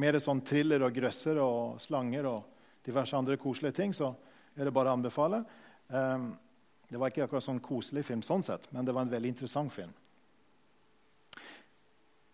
mer 0.00 0.18
sånn 0.22 0.42
thriller 0.46 0.86
og 0.86 0.94
grøsser 0.94 1.40
og 1.42 1.80
slanger 1.82 2.28
og 2.30 2.86
diverse 2.86 3.16
andre 3.16 3.36
koselige 3.40 3.76
ting, 3.82 3.92
så 3.94 4.12
er 4.56 4.66
det 4.66 4.74
bare 4.74 4.92
å 4.92 4.96
anbefale. 4.96 5.42
Um, 5.88 6.30
det 6.90 6.98
var 6.98 7.10
ikke 7.10 7.26
akkurat 7.26 7.44
sånn 7.44 7.60
koselig 7.62 8.04
film, 8.06 8.22
sånn 8.24 8.44
sett, 8.46 8.68
men 8.72 8.86
det 8.86 8.94
var 8.94 9.04
en 9.04 9.12
veldig 9.12 9.32
interessant 9.34 9.72
film. 9.74 9.90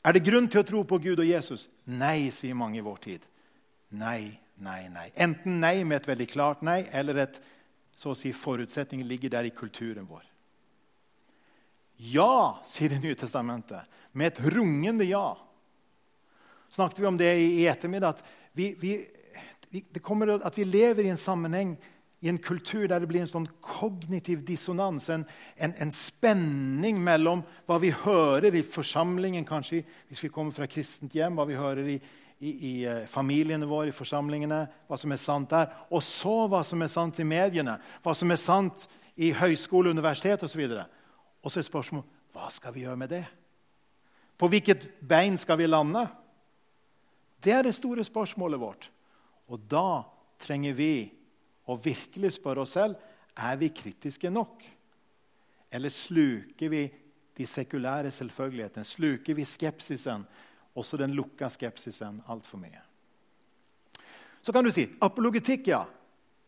Er 0.06 0.14
det 0.14 0.22
grunn 0.22 0.46
til 0.46 0.62
å 0.62 0.66
tro 0.66 0.84
på 0.86 1.00
Gud 1.02 1.18
og 1.18 1.26
Jesus? 1.26 1.66
Nei, 1.90 2.30
sier 2.30 2.54
mange 2.54 2.78
i 2.78 2.84
vår 2.84 2.98
tid. 3.02 3.24
Nei, 3.98 4.36
nei, 4.62 4.84
nei. 4.92 5.08
Enten 5.18 5.58
nei 5.62 5.80
med 5.82 5.98
et 5.98 6.08
veldig 6.12 6.28
klart 6.30 6.62
nei, 6.66 6.84
eller 6.94 7.24
et 7.24 7.40
så 7.96 8.12
å 8.12 8.18
si 8.18 8.30
forutsetning 8.36 9.02
ligger 9.08 9.32
der 9.34 9.48
i 9.48 9.54
kulturen 9.56 10.06
vår. 10.06 10.22
Ja, 11.96 12.60
sier 12.68 12.92
Det 12.92 13.00
nye 13.00 13.16
testamentet, 13.18 13.82
med 14.12 14.32
et 14.32 14.40
rungende 14.52 15.04
ja. 15.08 15.34
Snakket 16.68 17.00
vi 17.00 17.06
om 17.06 17.16
det 17.16 17.32
i, 17.40 17.66
ettermiddag? 17.66 18.08
at 18.08 18.24
vi, 18.52 18.74
vi, 18.78 19.82
det 19.90 20.02
kommer 20.04 20.36
at 20.38 20.58
vi 20.58 20.64
lever 20.64 21.04
i 21.04 21.10
en 21.10 21.20
sammenheng 21.20 21.76
i 22.26 22.28
en 22.28 22.38
kultur 22.42 22.88
der 22.90 23.00
det 23.00 23.08
blir 23.08 23.22
en 23.22 23.30
sånn 23.30 23.46
kognitiv 23.62 24.42
dissonans, 24.46 25.06
en, 25.14 25.22
en, 25.62 25.74
en, 25.78 25.92
spenning 25.94 26.98
mellom 27.02 27.44
hva 27.68 27.78
vi 27.82 27.92
hører 27.94 28.56
i 28.58 28.64
forsamlingen, 28.66 29.46
kanskje 29.46 29.84
hvis 30.08 30.24
vi 30.24 30.30
kommer 30.34 30.54
fra 30.56 30.66
kristent 30.70 31.14
hjem, 31.14 31.38
hva 31.38 31.46
vi 31.46 31.58
hører 31.58 31.90
i, 31.94 31.96
i, 32.40 32.50
i 32.50 32.72
uh, 32.82 33.04
familiene 33.10 33.68
våre, 33.70 33.92
i 33.92 33.96
forsamlingene, 33.96 34.60
hva 34.88 34.98
som 34.98 35.14
er 35.14 35.22
sant 35.22 35.54
der, 35.54 35.70
og 35.86 36.02
så 36.02 36.34
hva 36.50 36.64
som 36.66 36.82
er 36.82 36.90
sant 36.90 37.22
i 37.22 37.28
mediene, 37.28 37.78
hva 38.02 38.14
som 38.16 38.34
er 38.34 38.42
sant 38.42 38.88
i 39.16 39.30
høyskole, 39.36 39.94
universitet 39.94 40.42
osv. 40.42 40.66
Og, 40.66 40.74
så 40.74 40.84
og 41.46 41.52
så 41.54 41.62
er 41.62 41.70
spørsmålet 41.70 42.14
hva 42.36 42.50
skal 42.52 42.74
vi 42.74 42.82
gjøre 42.84 43.00
med 43.00 43.14
det? 43.14 43.24
På 44.36 44.50
hvilket 44.52 44.90
bein 45.00 45.38
skal 45.40 45.56
vi 45.62 45.70
lande? 45.70 46.02
Det 47.40 47.54
er 47.54 47.62
det 47.64 47.76
store 47.78 48.04
spørsmålet 48.04 48.60
vårt. 48.60 48.90
Og 49.48 49.62
da 49.70 50.02
trenger 50.42 50.74
vi 50.76 50.92
og 51.66 51.84
virkelig 51.84 52.32
spørre 52.36 52.64
oss 52.64 52.76
selv 52.76 52.96
er 53.36 53.58
vi 53.60 53.72
kritiske 53.74 54.30
nok. 54.30 54.64
Eller 55.72 55.92
sluker 55.92 56.70
vi 56.72 56.82
de 57.36 57.46
sekulære 57.46 58.10
selvfølgelighetene? 58.10 58.84
Sluker 58.84 59.34
vi 59.34 59.44
skepsisen, 59.44 60.24
også 60.74 60.96
den 60.96 61.14
lukka 61.16 61.50
skepsisen, 61.52 62.22
altfor 62.28 62.60
mye? 62.62 62.82
Så 64.42 64.52
kan 64.54 64.64
du 64.64 64.70
si 64.70 64.86
apologetikk, 65.02 65.68
ja. 65.74 65.84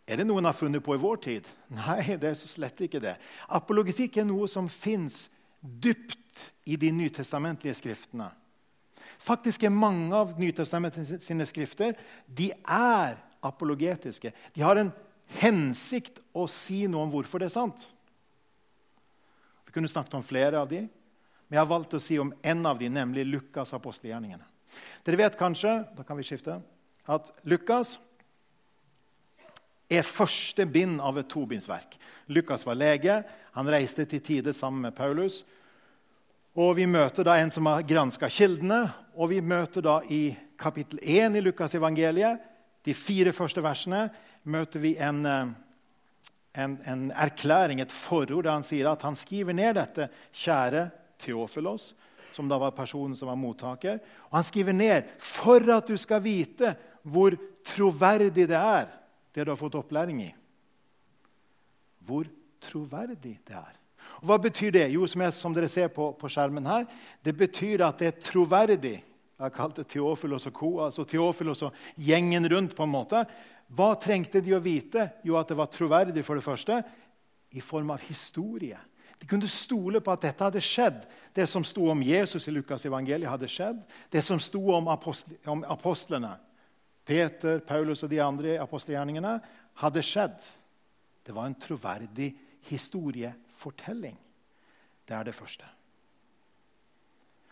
Er 0.08 0.20
det 0.20 0.24
noen 0.28 0.46
har 0.48 0.56
funnet 0.56 0.80
på 0.84 0.94
i 0.96 1.00
vår 1.02 1.18
tid? 1.26 1.48
Nei, 1.76 2.16
det 2.16 2.30
er 2.30 2.36
så 2.38 2.48
slett 2.48 2.78
ikke 2.80 3.02
det. 3.02 3.18
Apologetikk 3.52 4.16
er 4.22 4.28
noe 4.28 4.48
som 4.48 4.70
fins 4.72 5.26
dypt 5.60 6.46
i 6.70 6.78
de 6.80 6.92
nytestamentlige 6.94 7.74
skriftene. 7.76 8.30
Faktisk 9.18 9.64
er 9.66 9.74
mange 9.74 10.14
av 10.14 10.36
Nytestamentets 10.38 11.26
skrifter 11.50 11.96
de 12.26 12.52
er 12.54 13.18
apologetiske. 13.42 14.30
De 14.54 14.62
har 14.62 14.78
en 14.78 14.92
hensikt 15.40 16.22
å 16.32 16.46
si 16.50 16.86
noe 16.88 17.04
om 17.04 17.12
hvorfor 17.12 17.42
det 17.42 17.50
er 17.50 17.56
sant. 17.58 17.88
Vi 19.68 19.74
kunne 19.74 19.90
snakket 19.90 20.16
om 20.16 20.24
flere 20.24 20.60
av 20.60 20.68
de, 20.70 20.86
men 20.88 21.56
jeg 21.56 21.60
har 21.60 21.70
valgt 21.70 21.96
å 21.96 22.02
si 22.02 22.18
om 22.20 22.32
en 22.42 22.66
av 22.68 22.78
de, 22.80 22.88
nemlig 22.92 23.26
Lukas' 23.28 23.74
apostelgjerningene. 23.76 24.44
Dere 25.04 25.20
vet 25.20 25.38
kanskje 25.40 25.78
da 25.96 26.04
kan 26.04 26.18
vi 26.18 26.26
skifte, 26.26 26.58
at 27.08 27.30
Lukas 27.48 27.96
er 29.88 30.04
første 30.04 30.66
bind 30.68 31.00
av 31.00 31.16
et 31.20 31.28
tobindsverk. 31.32 31.96
Lukas 32.28 32.66
var 32.68 32.76
lege. 32.76 33.22
Han 33.56 33.70
reiste 33.72 34.04
til 34.04 34.20
tide 34.20 34.52
sammen 34.52 34.84
med 34.84 34.96
Paulus. 34.96 35.44
Og 36.58 36.76
Vi 36.76 36.86
møter 36.86 37.24
da 37.24 37.36
en 37.38 37.50
som 37.54 37.66
har 37.66 37.84
granska 37.86 38.28
kildene, 38.28 38.88
og 39.14 39.30
vi 39.30 39.40
møter 39.40 39.84
da 39.84 40.00
i 40.10 40.36
kapittel 40.58 40.98
1 41.02 41.36
i 41.38 41.40
Lukas 41.40 41.74
evangeliet, 41.74 42.40
de 42.84 42.94
fire 42.94 43.32
første 43.32 43.62
versene, 43.62 44.08
møter 44.48 44.82
vi 44.82 44.94
en, 44.96 45.24
eh, 45.26 45.54
en, 46.58 46.78
en, 46.88 47.04
erklæring, 47.12 47.80
et 47.80 47.92
forord, 47.92 48.44
der 48.44 48.56
han 48.56 48.66
sier 48.66 48.90
at 48.90 49.04
han 49.06 49.16
skriver 49.18 49.56
ned 49.56 49.76
dette. 49.78 50.08
Kjære 50.32 50.88
Theofilos, 51.18 51.92
som 52.34 52.48
da 52.48 52.58
var 52.60 52.76
personen 52.76 53.16
som 53.18 53.30
var 53.30 53.38
mottaker. 53.38 54.00
Og 54.30 54.38
han 54.38 54.46
skriver 54.46 54.76
ned 54.76 55.14
for 55.22 55.62
at 55.74 55.88
du 55.88 55.96
skal 55.98 56.22
vite 56.24 56.74
hvor 57.02 57.36
troverdig 57.66 58.48
det 58.48 58.58
er, 58.58 58.88
det 59.34 59.44
du 59.44 59.52
har 59.52 59.60
fått 59.60 59.78
opplæring 59.78 60.22
i. 60.24 60.30
Hvor 62.04 62.28
troverdig 62.64 63.38
det 63.44 63.56
er. 63.56 63.74
Og 64.18 64.30
Hva 64.30 64.38
betyr 64.42 64.72
det? 64.74 64.86
Jo, 64.94 65.06
som, 65.06 65.22
jeg, 65.22 65.34
som 65.36 65.54
dere 65.54 65.68
ser 65.70 65.90
på, 65.94 66.10
på, 66.18 66.30
skjermen 66.32 66.66
her, 66.66 66.88
det 67.22 67.36
betyr 67.36 67.84
at 67.86 68.00
det 68.00 68.08
er 68.08 68.22
troverdig. 68.22 68.96
Jeg 69.38 69.44
har 69.44 69.54
kalt 69.54 69.76
det 69.78 69.86
Theofilos 69.92 70.48
og 70.50 70.54
co. 70.56 70.70
altså 70.86 71.04
Theofilos 71.06 71.62
og 71.68 71.76
gjengen 71.94 72.48
rundt. 72.50 72.74
på 72.76 72.82
en 72.82 72.90
måte. 72.94 73.22
Hva 73.68 73.92
trengte 74.00 74.40
de 74.40 74.54
å 74.56 74.62
vite? 74.64 75.10
Jo, 75.26 75.36
at 75.36 75.50
det 75.50 75.58
var 75.58 75.68
troverdig, 75.72 76.24
for 76.24 76.38
det 76.38 76.44
første, 76.46 76.80
i 77.52 77.60
form 77.60 77.92
av 77.92 78.04
historie. 78.08 78.78
De 79.18 79.26
kunne 79.26 79.48
stole 79.50 80.00
på 80.00 80.12
at 80.12 80.24
dette 80.24 80.46
hadde 80.46 80.62
skjedd. 80.62 81.02
Det 81.34 81.46
som 81.50 81.64
sto 81.66 81.88
om 81.90 82.02
Jesus 82.04 82.48
i 82.48 82.54
Lukas 82.54 82.86
evangeliet, 82.88 83.30
hadde 83.30 83.50
skjedd. 83.50 83.80
Det 84.10 84.22
som 84.24 84.40
sto 84.40 84.62
om, 84.76 84.88
apostle, 84.88 85.36
om 85.50 85.64
apostlene, 85.68 86.36
Peter, 87.08 87.60
Paulus 87.64 88.04
og 88.04 88.12
de 88.12 88.20
andre 88.22 88.58
apostelgjerningene, 88.62 89.38
hadde 89.82 90.04
skjedd. 90.04 90.44
Det 91.24 91.34
var 91.36 91.48
en 91.48 91.58
troverdig 91.60 92.30
historiefortelling. 92.68 94.16
Det 95.08 95.16
er 95.16 95.28
det 95.28 95.36
første. 95.36 95.66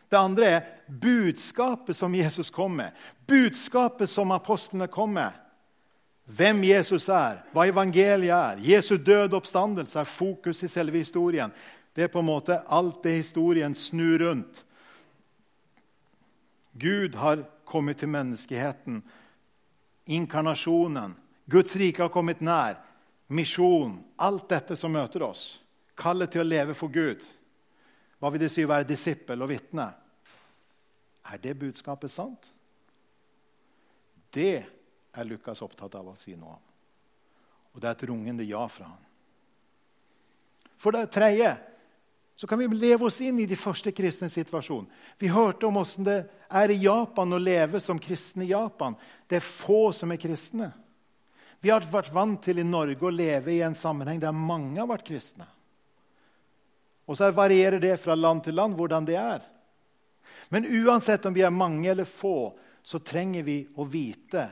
Det 0.06 0.18
andre 0.20 0.46
er 0.46 0.66
budskapet 0.87 1.96
som 1.99 2.14
Jesus 2.14 2.50
kom 2.54 2.76
med. 2.78 2.94
Budskapet 3.26 4.08
som 4.08 4.30
apostlene 4.32 4.87
kom 4.92 5.16
med 5.18 5.45
hvem 6.26 6.64
Jesus 6.66 7.06
er, 7.09 7.42
hva 7.54 7.68
evangeliet 7.71 8.35
er. 8.35 8.62
Jesu 8.62 8.97
død 8.99 9.37
oppstandelse 9.38 10.00
er 10.00 10.09
fokus 10.11 10.64
i 10.66 10.71
selve 10.71 10.99
historien. 10.99 11.52
Det 11.95 12.06
er 12.06 12.11
på 12.12 12.21
en 12.21 12.28
måte 12.28 12.59
alt 12.66 12.99
det 13.06 13.14
historien 13.21 13.75
snur 13.78 14.18
rundt. 14.25 14.64
Gud 16.76 17.14
har 17.14 17.45
kommet 17.64 18.02
til 18.02 18.11
menneskeheten. 18.11 19.00
Inkarnasjonen. 20.06 21.14
Guds 21.47 21.76
rike 21.76 22.02
har 22.02 22.12
kommet 22.12 22.42
nær. 22.45 22.76
Misjon. 23.28 23.97
Alt 24.18 24.50
dette 24.50 24.76
som 24.76 24.92
møter 24.92 25.23
oss. 25.25 25.62
Kallet 25.97 26.35
til 26.35 26.42
å 26.42 26.49
leve 26.49 26.75
for 26.76 26.92
Gud. 26.92 27.23
Hva 28.18 28.33
vil 28.33 28.42
det 28.45 28.50
si 28.52 28.66
å 28.66 28.71
være 28.71 28.88
disippel 28.88 29.40
og 29.42 29.50
vitne? 29.54 29.87
Er 31.26 31.40
det 31.42 31.56
budskapet 31.59 32.12
sant? 32.12 32.50
Det 34.35 34.66
er 35.16 35.28
Lukas 35.28 35.62
opptatt 35.64 35.94
av 35.99 36.12
å 36.12 36.16
si 36.18 36.37
noe 36.37 36.56
om. 36.56 36.64
Og 37.75 37.80
det 37.80 37.88
er 37.88 37.96
et 37.96 38.06
rungende 38.08 38.44
ja 38.49 38.62
fra 38.73 38.88
han. 38.88 39.02
For 40.76 40.92
det 40.92 41.08
tredje 41.12 41.56
så 42.37 42.46
kan 42.46 42.61
vi 42.61 42.68
leve 42.68 43.06
oss 43.08 43.20
inn 43.25 43.38
i 43.40 43.49
de 43.49 43.56
første 43.56 43.92
kristne 43.96 44.28
situasjon. 44.28 44.85
Vi 45.16 45.32
hørte 45.32 45.68
om 45.68 45.78
hvordan 45.78 46.04
det 46.04 46.18
er 46.52 46.73
i 46.73 46.82
Japan 46.85 47.32
å 47.32 47.40
leve 47.40 47.80
som 47.80 48.00
kristne 48.00 48.44
i 48.44 48.50
Japan. 48.50 48.96
Det 49.25 49.38
er 49.38 49.44
få 49.44 49.88
som 49.96 50.12
er 50.12 50.20
kristne. 50.20 50.68
Vi 51.64 51.73
har 51.73 51.85
vært 51.88 52.12
vant 52.12 52.42
til 52.44 52.61
i 52.61 52.66
Norge 52.66 53.08
å 53.08 53.12
leve 53.12 53.54
i 53.54 53.62
en 53.64 53.75
sammenheng 53.75 54.20
der 54.20 54.37
mange 54.37 54.76
har 54.82 54.90
vært 54.90 55.08
kristne. 55.08 55.49
Og 57.08 57.16
så 57.16 57.30
varierer 57.32 57.80
det 57.80 57.96
fra 58.02 58.14
land 58.18 58.44
til 58.44 58.58
land 58.58 58.76
hvordan 58.76 59.08
det 59.08 59.16
er. 59.16 59.40
Men 60.52 60.68
uansett 60.68 61.25
om 61.26 61.35
vi 61.35 61.44
er 61.46 61.54
mange 61.54 61.88
eller 61.90 62.04
få, 62.04 62.52
så 62.82 63.00
trenger 63.00 63.46
vi 63.46 63.62
å 63.80 63.87
vite 63.88 64.44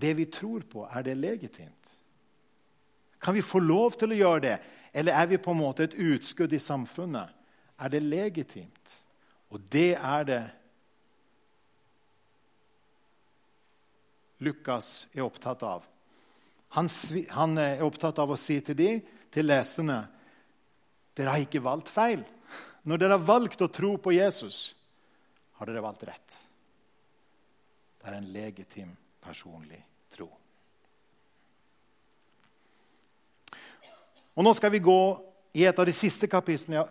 det 0.00 0.12
vi 0.18 0.26
tror 0.26 0.64
på, 0.68 0.84
er 0.86 1.02
det 1.02 1.14
legitimt? 1.14 1.92
Kan 3.18 3.34
vi 3.34 3.42
få 3.42 3.58
lov 3.58 3.96
til 3.98 4.12
å 4.12 4.18
gjøre 4.18 4.42
det, 4.44 4.56
eller 4.96 5.16
er 5.16 5.26
vi 5.30 5.40
på 5.42 5.52
en 5.52 5.60
måte 5.60 5.86
et 5.86 5.96
utskudd 5.96 6.52
i 6.52 6.60
samfunnet? 6.62 7.32
Er 7.80 7.92
det 7.92 8.02
legitimt? 8.04 8.94
Og 9.52 9.60
det 9.72 9.94
er 9.96 10.28
det 10.28 10.42
Lukas 14.44 15.06
er 15.14 15.24
opptatt 15.24 15.62
av. 15.64 15.84
Han, 16.76 16.90
han 17.32 17.56
er 17.58 17.84
opptatt 17.86 18.18
av 18.20 18.34
å 18.34 18.36
si 18.40 18.58
til 18.60 18.76
de, 18.76 18.90
til 19.32 19.48
leserne 19.48 20.02
dere 21.16 21.32
har 21.32 21.44
ikke 21.46 21.64
valgt 21.64 21.88
feil. 21.88 22.20
Når 22.84 23.00
dere 23.00 23.16
har 23.16 23.24
valgt 23.24 23.64
å 23.64 23.70
tro 23.72 23.94
på 23.96 24.12
Jesus, 24.12 24.74
har 25.56 25.70
dere 25.70 25.84
valgt 25.84 26.04
rett. 26.04 26.36
Det 27.96 28.10
er 28.10 28.18
en 28.18 28.28
legitim 28.34 28.92
personlig 29.26 29.82
tro. 30.14 30.28
Og 34.36 34.44
Nå 34.44 34.52
skal 34.54 34.70
vi 34.70 34.84
gå 34.84 35.00
i 35.56 35.64
et 35.64 35.78
av 35.78 35.86
de 35.88 35.94
siste 35.96 36.28
kapitlene, 36.28 36.84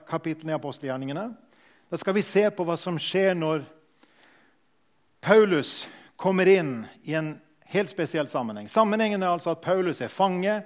i 0.49 0.55
apostelgjerningene. 0.57 1.27
Da 1.89 1.97
skal 2.01 2.15
vi 2.17 2.25
se 2.25 2.47
på 2.49 2.65
hva 2.65 2.73
som 2.79 2.97
skjer 2.97 3.35
når 3.37 3.67
Paulus 5.21 5.83
kommer 6.17 6.49
inn 6.49 6.79
i 7.05 7.13
en 7.13 7.35
helt 7.69 7.91
spesiell 7.93 8.27
sammenheng. 8.31 8.67
Sammenhengen 8.69 9.21
er 9.21 9.35
altså 9.35 9.53
at 9.53 9.61
Paulus 9.61 10.01
er 10.01 10.09
fange, 10.09 10.63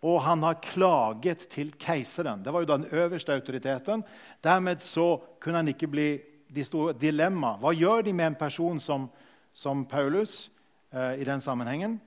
og 0.00 0.22
han 0.24 0.42
har 0.46 0.62
klaget 0.64 1.48
til 1.50 1.74
keiseren. 1.78 2.44
Det 2.44 2.52
var 2.54 2.62
jo 2.62 2.70
den 2.70 2.86
øverste 2.94 3.34
autoriteten. 3.34 4.04
Dermed 4.44 4.80
så 4.80 5.18
kunne 5.40 5.60
han 5.60 5.68
ikke 5.68 5.90
bli 5.90 6.08
de 6.54 6.64
store 6.64 6.94
dilemma. 6.94 7.56
Hva 7.60 7.74
gjør 7.76 8.06
de 8.06 8.14
med 8.14 8.30
en 8.30 8.38
person 8.38 8.80
som, 8.80 9.10
som 9.52 9.84
Paulus 9.86 10.48
i 10.90 11.24
den 11.24 11.40
sammenhengen? 11.40 12.00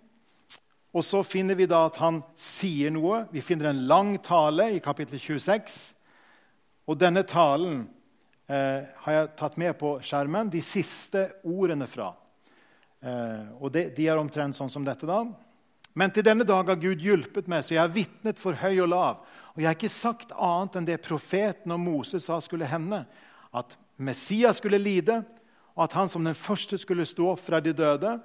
Og 0.94 1.02
så 1.06 1.24
finner 1.25 1.58
vi 1.58 1.66
da 1.70 1.88
at 1.88 1.98
han 2.04 2.20
sier 2.38 2.94
noe. 2.94 3.24
Vi 3.34 3.42
finner 3.42 3.72
en 3.72 3.86
lang 3.90 4.13
tale 4.22 4.70
i 4.75 4.82
kapittel 4.84 5.18
26. 5.18 5.78
Og 6.86 7.00
denne 7.02 7.24
talen 7.25 7.80
eh, 8.46 8.86
har 9.06 9.16
jeg 9.16 9.32
tatt 9.40 9.58
med 9.58 9.74
på 9.80 9.96
skjermen. 10.06 10.52
De 10.54 10.62
siste 10.62 11.25
ordene 11.50 11.88
fra. 11.90 12.12
Eh, 13.02 13.50
og 13.58 13.74
det, 13.74 13.88
De 13.98 14.06
er 14.06 14.22
omtrent 14.22 14.60
sånn 14.60 14.70
som 14.70 14.86
dette. 14.86 15.10
da. 15.10 15.24
Men 15.98 16.13
til 16.13 16.25
denne 16.25 16.46
dag 16.46 16.70
har 16.70 16.78
Gud 16.82 17.02
hjulpet 17.02 17.50
meg, 17.50 17.66
så 17.66 17.74
jeg 17.74 17.82
har 17.82 17.94
vitnet 17.94 18.42
for 18.42 18.58
høy 18.62 18.84
og 18.84 18.92
lav. 18.94 19.24
Og 19.54 19.62
jeg 19.62 19.70
har 19.70 19.78
ikke 19.78 19.90
sagt 19.94 20.36
annet 20.38 20.78
enn 20.78 20.90
det 20.90 21.02
profeten 21.06 21.74
og 21.74 21.82
Moses 21.82 22.30
sa 22.30 22.38
skulle 22.42 22.70
hende. 22.70 23.04
At 23.54 23.78
Messias 23.98 24.62
skulle 24.62 24.82
lide, 24.82 25.24
og 25.74 25.88
at 25.88 25.98
han 25.98 26.10
som 26.10 26.25
den 26.25 26.38
første 26.38 26.78
skulle 26.78 27.06
stå 27.10 27.32
opp 27.34 27.42
fra 27.42 27.58
de 27.62 27.74
døde 27.74 28.20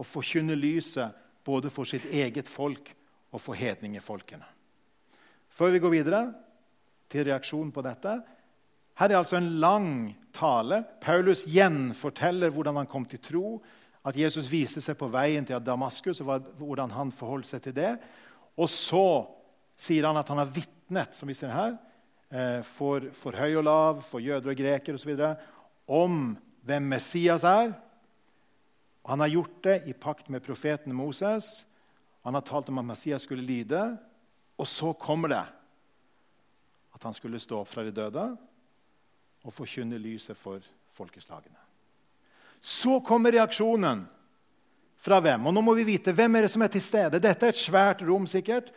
og 0.00 0.08
forkynne 0.08 0.56
lyset 0.56 1.16
både 1.44 1.70
for 1.72 1.88
sitt 1.88 2.06
eget 2.08 2.48
folk 2.48 2.92
og 3.30 3.42
for 3.42 3.58
hedningefolkene. 3.58 4.46
Før 5.50 5.74
vi 5.74 5.82
går 5.82 5.92
videre 5.92 6.22
til 7.10 7.26
reaksjonen 7.26 7.72
på 7.74 7.82
dette 7.84 8.20
Her 9.00 9.08
er 9.08 9.16
altså 9.16 9.38
en 9.38 9.60
lang 9.62 10.16
tale. 10.32 10.82
Paulus 11.00 11.46
gjenforteller 11.48 12.50
hvordan 12.52 12.76
han 12.76 12.88
kom 12.90 13.06
til 13.08 13.22
tro 13.24 13.60
at 14.04 14.16
Jesus 14.16 14.48
viste 14.50 14.80
seg 14.84 14.96
på 14.96 15.08
veien 15.12 15.44
til 15.44 15.60
Damaskus, 15.64 16.20
og 16.20 16.44
hvordan 16.58 16.92
han 16.92 17.12
forholdt 17.12 17.48
seg 17.48 17.62
til 17.64 17.76
det. 17.76 17.94
Og 18.56 18.68
så 18.68 19.24
sier 19.76 20.08
han 20.08 20.20
at 20.20 20.28
han 20.28 20.40
har 20.40 20.52
vitnet 20.52 21.16
som 21.16 21.28
vi 21.28 21.36
ser 21.36 21.52
her, 21.52 21.76
eh, 22.28 22.60
for, 22.64 23.10
for 23.16 23.36
høy 23.36 23.56
og 23.60 23.64
lav, 23.64 24.02
for 24.04 24.20
jøder 24.24 24.52
og 24.52 24.60
greker 24.60 24.96
osv. 24.96 25.16
om 25.88 26.36
hvem 26.64 26.88
Messias 26.92 27.44
er. 27.44 27.72
Han 29.08 29.20
har 29.20 29.32
gjort 29.32 29.62
det 29.62 29.82
i 29.86 29.92
pakt 29.92 30.28
med 30.28 30.42
profeten 30.44 30.94
Moses. 30.94 31.64
Han 32.22 32.34
har 32.34 32.44
talt 32.44 32.68
om 32.68 32.78
at 32.78 32.84
Messias 32.84 33.22
skulle 33.22 33.42
lide. 33.42 33.96
Og 34.60 34.68
så 34.68 34.92
kommer 34.92 35.28
det 35.32 35.44
at 36.90 37.02
han 37.02 37.14
skulle 37.16 37.40
stå 37.40 37.62
opp 37.62 37.70
fra 37.70 37.84
de 37.86 37.94
døde 37.96 38.26
og 39.40 39.54
forkynne 39.56 39.98
lyset 39.98 40.36
for 40.36 40.60
folkeslagene. 40.92 41.56
Så 42.60 42.98
kommer 43.00 43.32
reaksjonen. 43.32 44.04
Fra 45.00 45.16
hvem? 45.24 45.46
Og 45.48 45.54
nå 45.56 45.62
må 45.64 45.72
vi 45.78 45.86
vite 45.94 46.12
hvem 46.12 46.34
er 46.36 46.44
det 46.44 46.52
som 46.52 46.60
er 46.60 46.72
til 46.74 46.82
stede. 46.84 47.22
Dette 47.24 47.46
er 47.46 47.54
et 47.54 47.56
svært 47.56 48.02
rom, 48.04 48.26
sikkert. 48.28 48.68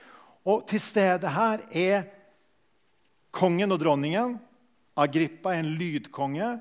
Og 0.47 0.63
til 0.71 0.79
stede 0.79 1.27
her 1.27 1.65
er 1.67 2.05
kongen 3.35 3.75
og 3.75 3.81
dronningen. 3.81 4.37
Agrippa 4.95 5.51
er 5.51 5.65
en 5.65 5.73
lydkonge. 5.75 6.53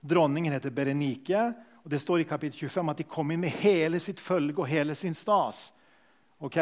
Dronningen 0.00 0.56
heter 0.56 0.72
Berenike. 0.72 1.50
Og 1.84 1.90
Det 1.90 2.00
står 2.00 2.20
i 2.20 2.28
kapittel 2.28 2.68
25 2.68 2.90
at 2.90 2.98
de 2.98 3.08
kom 3.08 3.30
inn 3.30 3.40
med 3.40 3.56
hele 3.62 4.00
sitt 4.00 4.20
følge 4.20 4.58
og 4.58 4.68
hele 4.68 4.94
sin 4.94 5.14
stas. 5.14 5.72
Ok, 6.40 6.58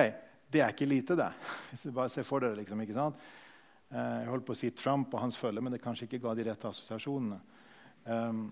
Det 0.51 0.61
er 0.61 0.73
ikke 0.73 0.87
lite, 0.87 1.17
det. 1.17 1.33
Hvis 1.71 1.83
du 1.83 1.93
bare 1.93 2.09
ser 2.09 2.25
for 2.25 2.41
dere, 2.41 2.57
liksom, 2.57 2.81
ikke 2.81 2.97
sant? 2.97 3.17
Eh, 3.91 4.15
jeg 4.23 4.31
holdt 4.31 4.47
på 4.47 4.55
å 4.55 4.59
si 4.59 4.71
Trump 4.71 5.13
og 5.15 5.21
hans 5.21 5.37
følge, 5.37 5.61
men 5.61 5.73
det 5.73 5.83
kanskje 5.83 6.07
ikke 6.09 6.23
ga 6.23 6.35
de 6.35 6.47
rette 6.49 6.71
assosiasjonene. 6.71 7.41
Um, 8.09 8.49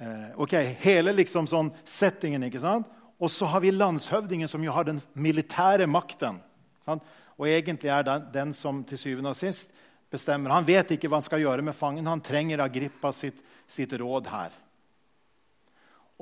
Eh, 0.00 0.40
ok, 0.40 0.52
Hele 0.80 1.12
liksom 1.12 1.46
sånn 1.46 1.70
settingen. 1.84 2.42
ikke 2.42 2.60
sant? 2.60 2.88
Og 3.20 3.30
så 3.30 3.46
har 3.46 3.60
vi 3.60 3.70
landshøvdingen, 3.70 4.48
som 4.48 4.64
jo 4.64 4.72
har 4.72 4.84
den 4.84 5.00
militære 5.14 5.86
makten. 5.86 6.40
Sant? 6.84 7.02
Og 7.38 7.46
egentlig 7.46 7.90
er 7.90 8.02
den, 8.02 8.26
den 8.32 8.54
som 8.54 8.82
til 8.84 8.98
syvende 8.98 9.30
og 9.30 9.36
sist 9.36 9.70
bestemmer. 10.10 10.50
Han 10.50 10.66
vet 10.66 10.90
ikke 10.90 11.08
hva 11.08 11.20
han 11.20 11.26
skal 11.26 11.40
gjøre 11.40 11.62
med 11.62 11.76
fangen. 11.76 12.06
Han 12.06 12.20
trenger 12.20 12.64
Agrippa 12.64 13.12
sitt, 13.12 13.38
sitt 13.68 13.92
råd 13.92 14.26
her. 14.32 14.56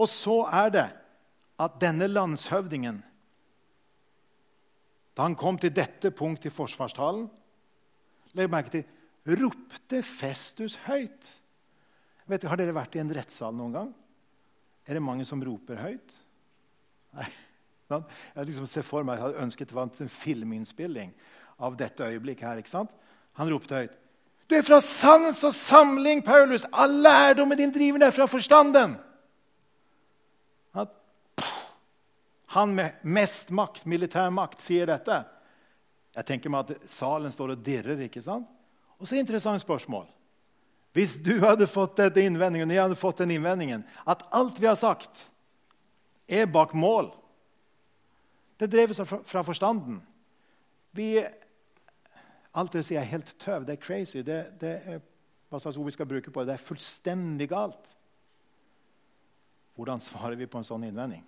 Og 0.01 0.09
så 0.09 0.43
er 0.49 0.73
det 0.75 0.89
at 1.61 1.77
denne 1.83 2.09
landshøvdingen 2.09 3.03
Da 5.17 5.27
han 5.27 5.37
kom 5.37 5.59
til 5.61 5.75
dette 5.75 6.13
punkt 6.17 6.47
i 6.49 6.53
forsvarstalen, 6.55 7.27
legg 8.39 8.49
merke 8.49 8.73
til, 8.73 8.85
ropte 9.27 10.01
Festus 10.07 10.79
høyt. 10.87 11.27
Vet 12.31 12.45
du, 12.45 12.49
Har 12.49 12.57
dere 12.57 12.73
vært 12.73 12.95
i 12.97 13.03
en 13.03 13.13
rettssal 13.13 13.53
noen 13.53 13.75
gang? 13.75 13.91
Er 14.87 14.97
det 14.97 15.03
mange 15.05 15.27
som 15.29 15.43
roper 15.45 15.83
høyt? 15.83 16.15
Nei. 17.19 17.29
Jeg 17.91 18.47
liksom 18.47 18.69
ser 18.71 18.87
for 18.87 19.03
meg, 19.03 19.19
jeg 19.19 19.27
hadde 19.27 19.45
ønsket 19.45 19.69
det 19.69 19.77
var 19.77 19.89
en 19.91 20.13
filminnspilling 20.15 21.11
av 21.59 21.77
dette 21.77 22.07
øyeblikket. 22.07 22.47
her, 22.47 22.63
ikke 22.63 22.71
sant? 22.71 22.91
Han 23.35 23.51
ropte 23.51 23.75
høyt. 23.75 23.97
Du 24.47 24.55
er 24.55 24.63
fra 24.63 24.81
sans 24.81 25.45
og 25.45 25.53
samling, 25.55 26.23
Paulus! 26.25 26.65
All 26.73 27.03
lærdommen 27.03 27.59
din 27.59 27.75
driver 27.75 28.07
deg 28.07 28.15
fra 28.15 28.27
forstanden! 28.31 28.97
Han 32.57 32.75
med 32.75 33.03
mest 33.03 33.51
makt, 33.55 33.85
militær 33.87 34.31
makt, 34.35 34.63
sier 34.63 34.89
dette. 34.91 35.21
Jeg 36.17 36.27
tenker 36.27 36.51
meg 36.51 36.73
at 36.73 36.89
salen 36.91 37.31
står 37.33 37.55
og 37.55 37.63
dirrer. 37.63 38.01
ikke 38.09 38.23
sant? 38.23 38.49
Og 38.99 39.09
så 39.09 39.17
interessant 39.17 39.63
spørsmål. 39.63 40.09
Hvis 40.93 41.17
du 41.23 41.37
hadde 41.45 41.69
fått 41.71 42.01
denne 42.01 42.27
innvendingen, 42.27 42.73
jeg 42.75 42.83
hadde 42.83 42.99
fått 42.99 43.23
den 43.23 43.37
innvendingen 43.37 43.85
at 44.11 44.25
alt 44.35 44.59
vi 44.59 44.67
har 44.67 44.79
sagt, 44.79 45.29
er 46.31 46.47
bak 46.47 46.75
mål 46.79 47.09
Det 48.61 48.69
dreves 48.71 49.01
fra 49.25 49.43
forstanden. 49.43 50.03
Vi, 50.93 51.15
alt 52.53 52.75
det 52.75 52.83
sier 52.85 53.01
er 53.01 53.09
helt 53.09 53.31
tøv, 53.41 53.65
det 53.65 53.79
er 53.79 53.81
crazy. 53.81 54.21
Det, 54.21 54.43
det 54.61 54.73
er 54.85 54.99
hva 55.49 55.59
slags 55.63 55.79
ord 55.81 55.89
vi 55.89 55.95
skal 55.95 56.11
bruke 56.11 56.31
på 56.31 56.43
det. 56.43 56.51
Det 56.51 56.59
er 56.59 56.67
fullstendig 56.67 57.49
galt. 57.49 57.95
Hvordan 59.79 60.03
svarer 60.05 60.37
vi 60.37 60.51
på 60.51 60.61
en 60.61 60.67
sånn 60.67 60.85
innvending? 60.91 61.25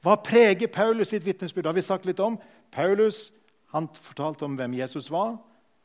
Hva 0.00 0.16
preger 0.16 0.70
Paulus 0.72 1.12
sitt 1.12 1.26
vitnesbyrd? 1.26 1.66
Har 1.66 1.76
vi 1.76 1.84
sagt 1.84 2.06
litt 2.08 2.20
om. 2.24 2.38
Paulus 2.72 3.28
han 3.74 3.88
fortalte 3.94 4.44
om 4.44 4.56
hvem 4.58 4.78
Jesus 4.80 5.10
var 5.12 5.36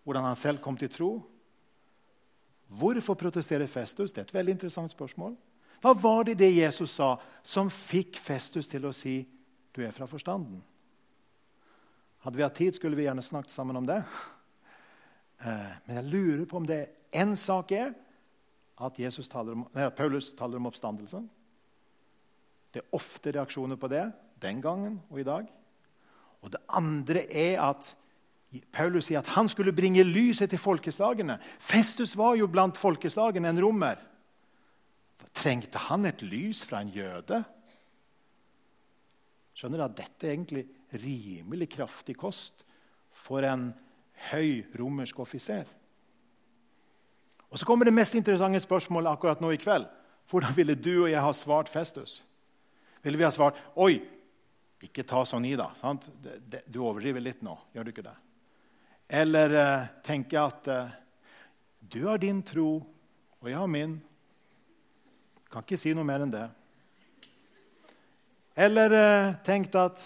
hvordan 0.05 0.23
han 0.23 0.37
selv 0.37 0.61
kom 0.61 0.77
til 0.77 0.89
tro. 0.89 1.09
Hvorfor 2.67 3.13
protesterer 3.13 3.65
Festus? 3.65 4.11
Det 4.11 4.21
er 4.21 4.27
et 4.27 4.33
veldig 4.33 4.55
interessant 4.55 4.91
spørsmål. 4.91 5.33
Hva 5.81 5.93
var 5.97 6.23
det 6.25 6.37
det 6.39 6.53
Jesus 6.53 6.95
sa, 6.97 7.15
som 7.43 7.69
fikk 7.73 8.17
Festus 8.21 8.69
til 8.69 8.85
å 8.85 8.93
si 8.93 9.19
du 9.75 9.81
er 9.85 9.93
fra 9.93 10.07
forstanden? 10.09 10.61
Hadde 12.25 12.37
vi 12.37 12.45
hatt 12.45 12.57
tid, 12.57 12.73
skulle 12.73 12.97
vi 12.97 13.05
gjerne 13.05 13.25
snakket 13.25 13.53
sammen 13.53 13.81
om 13.81 13.85
det. 13.85 13.99
Eh, 15.41 15.73
men 15.85 15.99
jeg 15.99 16.09
lurer 16.09 16.45
på 16.49 16.57
om 16.57 16.65
det 16.69 16.87
én 17.13 17.35
sak 17.37 17.71
er 17.71 17.93
at 18.81 18.97
taler 19.29 19.53
om, 19.53 19.67
nei, 19.73 19.89
Paulus 19.89 20.33
taler 20.33 20.57
om 20.57 20.65
oppstandelsen. 20.65 21.29
Det 22.75 22.81
er 22.83 22.95
ofte 22.97 23.31
reaksjoner 23.31 23.79
på 23.79 23.87
det 23.87 24.03
den 24.43 24.57
gangen 24.59 24.97
og 25.07 25.19
i 25.21 25.23
dag. 25.23 25.45
Og 26.43 26.51
det 26.51 26.59
andre 26.67 27.21
er 27.31 27.61
at 27.63 27.93
Paulus 28.75 29.07
sier 29.07 29.21
at 29.21 29.31
han 29.37 29.47
skulle 29.47 29.71
bringe 29.75 30.03
lyset 30.03 30.51
til 30.51 30.59
folkeslagene. 30.59 31.37
Festus 31.59 32.17
var 32.19 32.35
jo 32.35 32.49
blant 32.51 32.75
folkeslagene 32.77 33.47
en 33.47 33.61
romer. 33.63 34.03
Trengte 35.31 35.79
han 35.87 36.05
et 36.05 36.19
lys 36.27 36.65
fra 36.67 36.83
en 36.83 36.91
jøde? 36.91 37.41
Skjønner 39.55 39.79
du 39.79 39.87
at 39.87 39.97
dette 39.97 40.27
er 40.27 40.35
egentlig 40.35 40.67
rimelig 40.99 41.71
kraftig 41.77 42.17
kost 42.19 42.65
for 43.15 43.47
en 43.47 43.69
høy 44.33 44.65
romersk 44.75 45.23
offiser? 45.23 45.63
Og 47.49 47.59
Så 47.59 47.65
kommer 47.65 47.87
det 47.87 47.95
mest 47.95 48.15
interessante 48.19 48.59
spørsmålet 48.59 49.15
akkurat 49.15 49.39
nå 49.39 49.55
i 49.55 49.63
kveld. 49.63 49.87
Hvordan 50.27 50.55
ville 50.57 50.75
du 50.75 51.05
og 51.05 51.11
jeg 51.11 51.23
ha 51.23 51.31
svart 51.31 51.71
Festus? 51.71 52.25
Ville 53.05 53.17
vi 53.21 53.23
ha 53.27 53.29
svart 53.31 53.59
Oi, 53.77 53.99
ikke 54.81 55.03
ta 55.05 55.19
sånn 55.29 55.45
i, 55.45 55.53
da. 55.57 55.67
Sant? 55.77 56.07
Du 56.65 56.79
overdriver 56.81 57.21
litt 57.21 57.43
nå. 57.45 57.53
Gjør 57.75 57.85
du 57.85 57.91
ikke 57.91 58.05
det? 58.07 58.15
Eller 59.21 59.53
eh, 59.59 59.85
tenke 60.05 60.41
at 60.41 60.69
eh, 60.73 60.95
du 61.85 61.99
har 62.07 62.17
din 62.17 62.41
tro, 62.41 62.79
og 63.37 63.49
jeg 63.51 63.59
har 63.61 63.69
min. 63.69 63.93
Kan 65.53 65.61
ikke 65.61 65.77
si 65.77 65.93
noe 65.93 66.07
mer 66.07 66.25
enn 66.25 66.33
det. 66.33 66.47
Eller 68.65 68.97
eh, 68.97 69.37
tenkt 69.45 69.77
at 69.77 70.01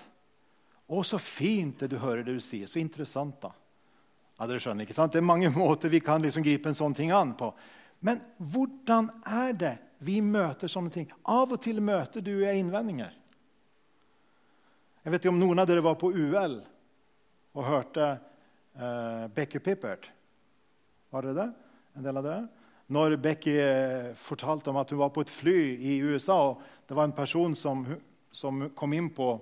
å, 0.89 0.99
så 1.05 1.21
fint 1.23 1.79
det 1.79 1.93
du 1.93 2.01
hører 2.03 2.25
det 2.27 2.35
du 2.35 2.43
sier. 2.43 2.67
Så 2.67 2.83
interessant, 2.83 3.39
da. 3.39 3.53
Ja, 4.35 4.43
dere 4.43 4.59
skjønner, 4.59 4.83
ikke 4.83 4.97
sant? 4.97 5.15
Det 5.15 5.23
er 5.23 5.31
mange 5.31 5.55
måter 5.55 5.91
vi 5.93 6.03
kan 6.03 6.19
liksom 6.25 6.43
gripe 6.43 6.67
en 6.67 6.81
sånn 6.83 6.99
ting 6.99 7.15
an 7.15 7.31
på. 7.39 7.53
Men 8.03 8.19
hvordan 8.43 9.07
er 9.23 9.55
det 9.55 9.77
vi 10.03 10.19
møter 10.23 10.71
sånne 10.71 10.93
ting? 10.93 11.09
Av 11.27 11.51
og 11.51 11.59
til 11.63 11.81
møter 11.83 12.23
du 12.23 12.33
innvendinger. 12.47 13.15
Jeg 15.03 15.13
vet 15.13 15.23
ikke 15.23 15.33
om 15.33 15.41
noen 15.41 15.61
av 15.61 15.67
dere 15.69 15.83
var 15.83 15.97
på 15.99 16.11
UL 16.11 16.59
og 17.57 17.65
hørte 17.65 18.07
uh, 18.77 19.25
Becky 19.33 19.61
Pippert. 19.63 20.09
Var 21.09 21.27
det 21.27 21.35
det? 21.39 21.47
En 21.97 22.05
del 22.05 22.19
av 22.19 22.27
dere? 22.27 22.47
Når 22.89 23.15
Becky 23.21 23.55
uh, 23.59 24.11
fortalte 24.19 24.71
om 24.71 24.79
at 24.81 24.91
hun 24.93 25.01
var 25.01 25.11
på 25.15 25.23
et 25.25 25.33
fly 25.33 25.57
i 25.75 25.99
USA, 26.03 26.39
og 26.51 26.87
det 26.87 26.97
var 26.97 27.09
en 27.09 27.15
person 27.15 27.55
som, 27.57 27.85
som 28.31 28.67
kom 28.77 28.95
inn 28.95 29.11
på 29.15 29.33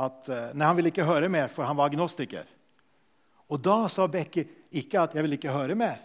at 0.00 0.28
eh, 0.28 0.50
Nei, 0.54 0.66
han 0.66 0.76
ville 0.78 0.90
ikke 0.90 1.06
høre 1.06 1.30
mer, 1.30 1.50
for 1.52 1.66
han 1.68 1.78
var 1.78 1.92
agnostiker. 1.92 2.48
Og 3.52 3.60
da 3.62 3.84
sa 3.92 4.08
Becky 4.10 4.42
ikke 4.74 5.04
at 5.04 5.14
'jeg 5.14 5.22
vil 5.22 5.36
ikke 5.36 5.54
høre 5.54 5.76
mer', 5.78 6.02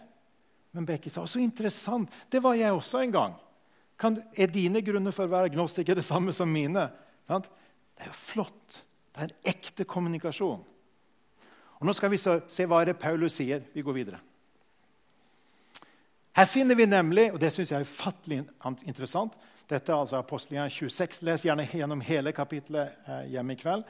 men 0.72 0.86
Becky 0.86 1.10
sa 1.10 1.26
'så 1.26 1.38
interessant'. 1.38 2.08
Det 2.28 2.42
var 2.42 2.54
jeg 2.54 2.72
også 2.72 2.98
en 2.98 3.12
gang. 3.12 3.34
Kan, 3.98 4.22
er 4.36 4.46
dine 4.46 4.82
grunner 4.82 5.10
for 5.10 5.24
å 5.24 5.30
være 5.30 5.50
agnostiker 5.50 5.94
det 5.94 6.04
samme 6.04 6.32
som 6.32 6.48
mine? 6.48 6.90
Det 7.28 7.46
er 8.00 8.06
jo 8.06 8.12
flott. 8.12 8.86
Det 9.14 9.22
er 9.22 9.24
en 9.24 9.54
ekte 9.54 9.84
kommunikasjon. 9.84 10.64
Og 11.80 11.86
Nå 11.86 11.92
skal 11.92 12.10
vi 12.10 12.16
se 12.16 12.66
hva 12.66 12.84
det 12.84 12.98
Paulus 12.98 13.32
sier. 13.32 13.62
Vi 13.74 13.82
går 13.82 13.92
videre. 13.92 14.20
Her 16.36 16.46
finner 16.46 16.74
vi 16.74 16.86
nemlig, 16.86 17.32
og 17.32 17.40
det 17.40 17.52
syns 17.52 17.72
jeg 17.72 17.80
er 17.80 17.88
ufattelig 17.88 18.44
interessant 18.86 19.34
Dette 19.70 19.92
er 19.92 19.96
altså 19.96 20.16
Apostelgjerningen 20.18 20.70
26. 20.70 21.22
Les 21.22 21.44
gjerne 21.44 21.66
gjennom 21.66 22.00
hele 22.00 22.32
kapittelet 22.32 22.88
eh, 23.06 23.26
hjemme 23.30 23.54
i 23.54 23.58
kveld. 23.60 23.84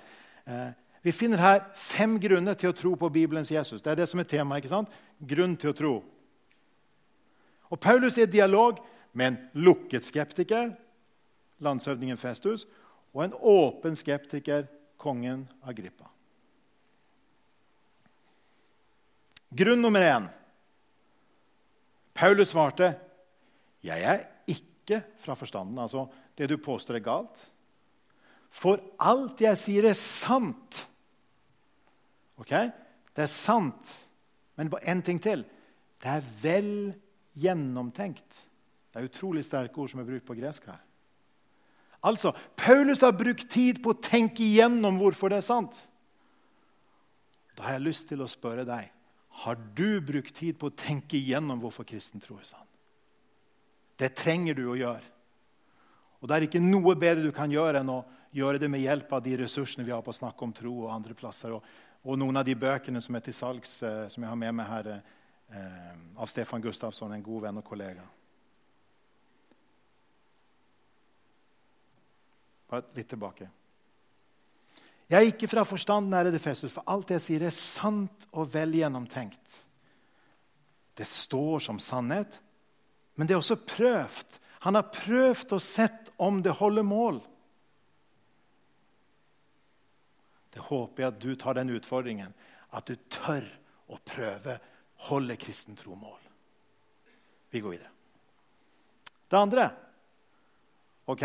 Eh, 0.46 0.72
vi 1.02 1.12
finner 1.12 1.40
her 1.40 1.62
fem 1.74 2.18
grunner 2.20 2.54
til 2.54 2.68
å 2.68 2.76
tro 2.76 2.92
på 3.00 3.08
Bibelens 3.08 3.48
Jesus. 3.50 3.80
Det 3.80 3.94
er 3.94 4.02
det 4.02 4.08
som 4.10 4.20
er 4.20 4.28
temaet. 4.28 4.60
ikke 4.60 4.74
sant? 4.74 4.92
Grunn 5.18 5.56
til 5.56 5.70
å 5.70 5.76
tro. 5.78 5.94
Og 7.70 7.80
Paulus 7.80 8.18
er 8.18 8.26
i 8.26 8.30
dialog 8.30 8.80
med 9.12 9.26
en 9.26 9.38
lukket 9.64 10.06
skeptiker, 10.06 10.72
landshøvdingen 11.58 12.18
Festus, 12.18 12.66
og 13.14 13.24
en 13.24 13.34
åpen 13.34 13.96
skeptiker, 13.98 14.66
kongen 15.00 15.46
Agrippa. 15.64 16.10
Grunn 19.50 19.82
nummer 19.82 20.00
én. 20.00 20.28
Paulus 22.14 22.48
svarte, 22.48 22.94
'Jeg 23.82 24.02
er 24.02 24.26
ikke 24.46 25.02
fra 25.18 25.34
forstanden.' 25.34 25.78
Altså, 25.78 26.06
det 26.38 26.48
du 26.48 26.56
påstår, 26.56 26.94
er 26.94 26.98
galt. 26.98 27.52
For 28.50 28.80
alt 29.00 29.40
jeg 29.40 29.58
sier, 29.58 29.88
er 29.88 29.92
sant. 29.92 30.88
Ok? 32.36 32.50
Det 33.16 33.22
er 33.22 33.26
sant. 33.26 34.08
Men 34.56 34.72
én 34.74 35.02
ting 35.02 35.22
til. 35.22 35.44
Det 36.02 36.08
er 36.08 36.20
vel 36.42 36.94
gjennomtenkt. 37.38 38.44
Det 38.90 39.00
er 39.00 39.08
utrolig 39.10 39.44
sterke 39.46 39.78
ord 39.78 39.90
som 39.92 40.02
er 40.02 40.08
brukt 40.08 40.26
på 40.26 40.36
gresk 40.38 40.66
her. 40.70 40.80
Altså, 42.02 42.32
Paulus 42.56 43.02
har 43.04 43.12
brukt 43.12 43.50
tid 43.52 43.82
på 43.84 43.92
å 43.92 44.00
tenke 44.00 44.42
igjennom 44.42 44.96
hvorfor 44.98 45.30
det 45.30 45.42
er 45.42 45.46
sant. 45.46 45.82
Da 47.56 47.66
har 47.66 47.76
jeg 47.76 47.90
lyst 47.90 48.08
til 48.08 48.24
å 48.24 48.30
spørre 48.30 48.64
deg 48.64 48.88
har 49.30 49.56
du 49.74 50.00
brukt 50.04 50.34
tid 50.36 50.58
på 50.58 50.68
å 50.68 50.76
tenke 50.76 51.16
igjennom 51.16 51.60
hvorfor 51.62 51.86
kristen 51.88 52.20
tro 52.20 52.36
er 52.40 52.48
sann? 52.48 52.66
Det 53.96 54.10
trenger 54.16 54.56
du 54.58 54.66
å 54.68 54.78
gjøre. 54.78 55.06
Og 56.20 56.28
Det 56.28 56.36
er 56.36 56.46
ikke 56.48 56.60
noe 56.60 56.96
bedre 56.98 57.24
du 57.24 57.32
kan 57.32 57.52
gjøre 57.52 57.80
enn 57.80 57.92
å 57.92 58.02
gjøre 58.36 58.60
det 58.60 58.68
med 58.68 58.82
hjelp 58.82 59.12
av 59.16 59.22
de 59.24 59.38
ressursene 59.40 59.86
vi 59.86 59.94
har 59.94 60.02
på 60.04 60.12
å 60.12 60.18
snakke 60.18 60.44
om 60.44 60.52
tro 60.52 60.74
og 60.84 60.92
andre 60.92 61.16
plasser, 61.16 61.54
og, 61.56 61.64
og 62.04 62.18
noen 62.20 62.40
av 62.40 62.44
de 62.46 62.54
bøkene 62.58 63.00
som 63.02 63.16
er 63.16 63.24
til 63.24 63.36
salgs, 63.36 63.78
eh, 63.86 64.04
som 64.12 64.22
jeg 64.22 64.30
har 64.30 64.38
med 64.38 64.54
meg 64.60 64.68
her, 64.68 64.90
eh, 64.92 65.16
av 65.50 66.26
Stefan 66.30 66.62
Gustafsson, 66.62 67.12
en 67.12 67.24
god 67.24 67.46
venn 67.46 67.60
og 67.60 67.66
kollega. 67.66 68.04
Bare 72.70 72.86
litt 72.94 73.08
tilbake. 73.10 73.48
Jeg 75.10 75.18
er 75.18 75.32
ikke 75.32 75.48
fra 75.50 75.64
forstanden, 75.66 76.14
ærede 76.14 76.38
Festus, 76.38 76.70
for 76.70 76.86
alt 76.86 77.10
jeg 77.10 77.22
sier, 77.24 77.42
er 77.42 77.54
sant 77.54 78.28
og 78.30 78.52
vel 78.52 78.76
gjennomtenkt. 78.78 79.56
Det 80.94 81.06
står 81.08 81.64
som 81.66 81.80
sannhet, 81.82 82.36
men 83.18 83.26
det 83.26 83.34
er 83.34 83.40
også 83.40 83.58
prøvd. 83.58 84.38
Han 84.68 84.78
har 84.78 84.92
prøvd 84.94 85.56
og 85.56 85.64
sett 85.64 86.12
om 86.20 86.38
det 86.44 86.54
holder 86.60 86.86
mål. 86.86 87.18
Det 90.54 90.62
håper 90.68 91.02
jeg 91.02 91.10
at 91.10 91.20
du 91.22 91.30
tar 91.38 91.58
den 91.58 91.74
utfordringen, 91.74 92.34
at 92.70 92.86
du 92.86 92.94
tør 93.10 93.46
å 93.90 93.98
prøve 94.06 94.60
holde 95.08 95.36
kristen 95.40 95.76
tro 95.78 95.94
mål. 95.94 96.18
Vi 97.50 97.60
går 97.60 97.70
videre. 97.70 97.88
Det 99.30 99.38
andre 99.38 99.70
OK, 101.10 101.24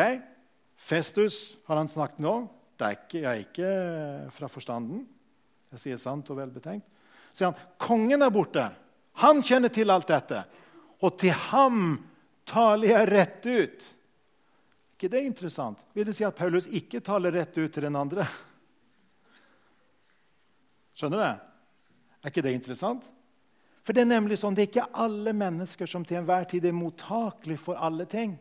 Festus 0.78 1.58
har 1.66 1.78
han 1.78 1.90
snakket 1.90 2.22
nå 2.26 2.34
Det 2.76 2.86
er 2.86 2.96
ikke, 2.98 3.20
jeg 3.20 3.30
er 3.30 3.44
ikke 3.44 4.32
fra 4.36 4.48
forstanden. 4.52 5.06
Jeg 5.72 5.80
sier 5.80 6.00
sant 6.02 6.28
og 6.34 6.40
velbetenkt. 6.40 6.88
Så 7.32 7.38
sier 7.38 7.52
han 7.52 7.70
kongen 7.80 8.26
er 8.26 8.34
borte. 8.34 8.66
Han 9.24 9.40
kjenner 9.46 9.72
til 9.72 9.94
alt 9.94 10.10
dette. 10.12 10.42
Og 11.00 11.16
til 11.20 11.32
ham 11.52 11.96
taler 12.48 12.92
jeg 12.92 13.10
rett 13.14 13.48
ut. 13.48 13.88
ikke 14.96 15.12
det 15.12 15.22
er 15.22 15.30
interessant? 15.30 15.86
Vil 15.94 16.08
det 16.10 16.18
si 16.18 16.28
at 16.28 16.36
Paulus 16.36 16.68
ikke 16.68 17.00
taler 17.00 17.32
rett 17.32 17.56
ut 17.56 17.72
til 17.72 17.88
den 17.88 17.96
andre? 17.96 18.28
Skjønner 20.96 21.22
du? 21.22 21.48
Er 22.26 22.34
ikke 22.34 22.44
det 22.44 22.58
interessant? 22.58 23.08
For 23.86 23.94
Det 23.94 24.02
er 24.02 24.10
nemlig 24.10 24.40
sånn, 24.42 24.56
det 24.58 24.64
er 24.64 24.72
ikke 24.72 24.98
alle 24.98 25.32
mennesker 25.38 25.90
som 25.90 26.06
til 26.06 26.18
enhver 26.18 26.48
tid 26.50 26.66
er 26.66 26.74
mottakelige 26.74 27.62
for 27.62 27.78
alle 27.78 28.08
ting. 28.10 28.34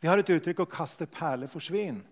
Vi 0.00 0.08
har 0.08 0.18
et 0.18 0.32
uttrykk 0.34 0.64
'å 0.64 0.70
kaste 0.70 1.06
perler 1.06 1.46
for 1.46 1.60
svin'. 1.60 2.02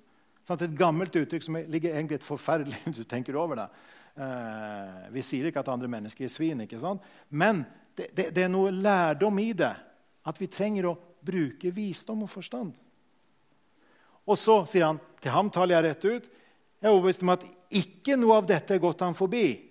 Et 0.49 0.79
gammelt 0.79 1.13
uttrykk 1.13 1.43
som 1.43 1.57
ligger 1.57 1.93
egentlig 1.93 2.15
et 2.15 2.25
forferdelig 2.25 2.79
du 2.97 3.05
tenker 3.05 3.37
over 3.37 3.57
det. 3.57 3.69
Eh, 4.17 5.11
vi 5.11 5.23
sier 5.23 5.47
ikke 5.47 5.61
at 5.61 5.69
andre 5.69 5.89
mennesker 5.89 6.25
er 6.25 6.33
svin, 6.33 6.61
ikke 6.61 6.81
sant? 6.81 7.03
men 7.29 7.67
det, 7.95 8.15
det, 8.17 8.35
det, 8.35 8.45
er 8.45 8.49
noe 8.49 8.71
lærdom 8.71 9.39
i 9.39 9.53
det. 9.53 9.75
At 10.25 10.41
vi 10.41 10.47
trenger 10.47 10.87
å 10.87 10.99
bruke 11.25 11.71
visdom 11.71 12.23
og 12.23 12.31
forstand. 12.31 12.73
Og 14.27 14.39
så 14.39 14.65
sier 14.67 14.87
han 14.87 15.01
til 15.21 15.33
ham 15.33 15.51
taler 15.51 15.75
jeg 15.75 15.85
rett 15.85 16.05
ut. 16.05 16.29
Jeg 16.79 16.89
er 16.89 16.93
overbevist 16.93 17.23
om 17.23 17.33
at 17.35 17.47
ikke 17.71 18.17
noe 18.17 18.37
av 18.39 18.47
dette 18.47 18.75
er 18.75 18.83
gått 18.83 19.01
ham 19.01 19.15
forbi. 19.19 19.68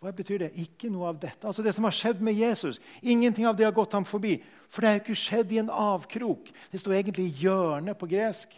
Hva 0.00 0.12
betyr 0.16 0.40
det? 0.40 0.50
Ikke 0.56 0.88
noe 0.88 1.10
av 1.10 1.18
dette. 1.20 1.44
Altså 1.46 1.62
Det 1.62 1.74
som 1.76 1.84
har 1.84 1.94
skjedd 1.94 2.22
med 2.24 2.38
Jesus. 2.38 2.80
Ingenting 3.02 3.46
av 3.46 3.56
det 3.56 3.66
har 3.66 3.76
gått 3.76 3.92
ham 3.92 4.06
forbi. 4.08 4.38
For 4.72 4.80
det 4.80 4.88
har 4.88 4.98
jo 4.98 5.02
ikke 5.04 5.22
skjedd 5.22 5.52
i 5.52 5.60
en 5.60 5.72
avkrok. 5.72 6.48
Det 6.72 6.80
står 6.80 6.96
egentlig 6.96 7.26
i 7.28 7.42
hjørnet 7.44 7.98
på 8.00 8.08
gresk. 8.08 8.54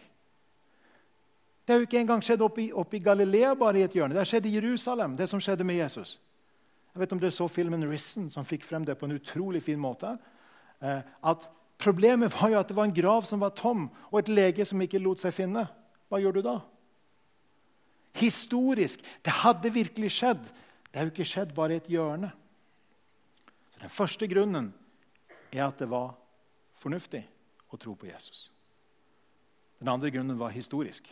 Det 1.63 1.73
har 1.73 1.81
jo 1.81 1.87
ikke 1.87 1.99
engang 1.99 2.23
skjedd 2.23 2.43
oppe 2.43 2.63
i, 2.95 3.03
Galilea, 3.03 3.53
bare 3.55 3.79
i 3.79 3.83
et 3.87 3.95
hjørne. 3.95 4.15
Det 4.15 4.23
har 4.23 4.29
skjedd 4.29 4.47
i 4.47 4.55
Jerusalem, 4.55 5.17
det 5.19 5.29
som 5.31 5.39
skjedde 5.43 5.67
med 5.67 5.79
Jesus. 5.79 6.17
Jeg 6.93 7.01
vet 7.01 7.13
om 7.15 7.19
dere 7.19 7.31
så 7.31 7.47
filmen 7.47 7.83
'Risen', 7.83 8.29
som 8.29 8.45
fikk 8.45 8.63
frem 8.63 8.85
det 8.85 8.97
på 8.97 9.05
en 9.05 9.15
utrolig 9.15 9.63
fin 9.63 9.79
måte. 9.79 10.17
Eh, 10.81 11.01
at 11.23 11.49
Problemet 11.83 12.31
var 12.31 12.51
jo 12.51 12.59
at 12.59 12.69
det 12.69 12.75
var 12.77 12.87
en 12.87 12.95
grav 12.95 13.25
som 13.27 13.41
var 13.43 13.55
tom, 13.57 13.89
og 14.11 14.19
et 14.19 14.31
lege 14.31 14.65
som 14.65 14.81
ikke 14.81 15.01
lot 15.03 15.19
seg 15.19 15.33
finne. 15.35 15.65
Hva 16.07 16.19
gjør 16.21 16.37
du 16.37 16.41
da? 16.45 16.57
Historisk. 18.21 19.01
Det 19.25 19.33
hadde 19.41 19.73
virkelig 19.73 20.13
skjedd. 20.15 20.43
Det 20.93 20.99
har 20.99 21.07
jo 21.07 21.11
ikke 21.15 21.25
skjedd 21.25 21.55
bare 21.57 21.73
i 21.73 21.81
et 21.81 21.89
hjørne. 21.89 22.29
Så 23.73 23.81
den 23.81 23.89
første 23.89 24.27
grunnen 24.29 24.69
er 25.49 25.65
at 25.65 25.81
det 25.81 25.89
var 25.89 26.13
fornuftig 26.77 27.23
å 27.73 27.79
tro 27.81 27.95
på 27.97 28.11
Jesus. 28.11 28.51
Den 29.81 29.89
andre 29.89 30.13
grunnen 30.13 30.37
var 30.37 30.53
historisk. 30.53 31.09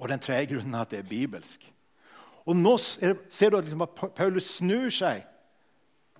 Og 0.00 0.08
den 0.08 0.24
tredje 0.24 0.54
grunnen 0.54 0.72
er 0.72 0.86
at 0.86 0.94
det 0.94 1.02
er 1.02 1.12
bibelsk. 1.12 1.68
Og 2.48 2.56
nå 2.56 2.72
ser 2.80 3.52
du 3.52 3.60
liksom 3.60 3.84
at 3.84 4.00
Paulus 4.16 4.48
snur 4.56 4.88
seg 4.88 5.26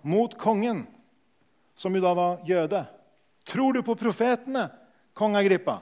mot 0.05 0.37
kongen, 0.37 0.85
som 1.73 1.97
jo 1.97 2.05
da 2.05 2.13
var 2.15 2.45
jøde. 2.45 2.85
Tror 3.49 3.73
du 3.73 3.81
på 3.83 3.97
profetene, 3.97 4.69
kong 5.17 5.41
Agrippa? 5.41 5.81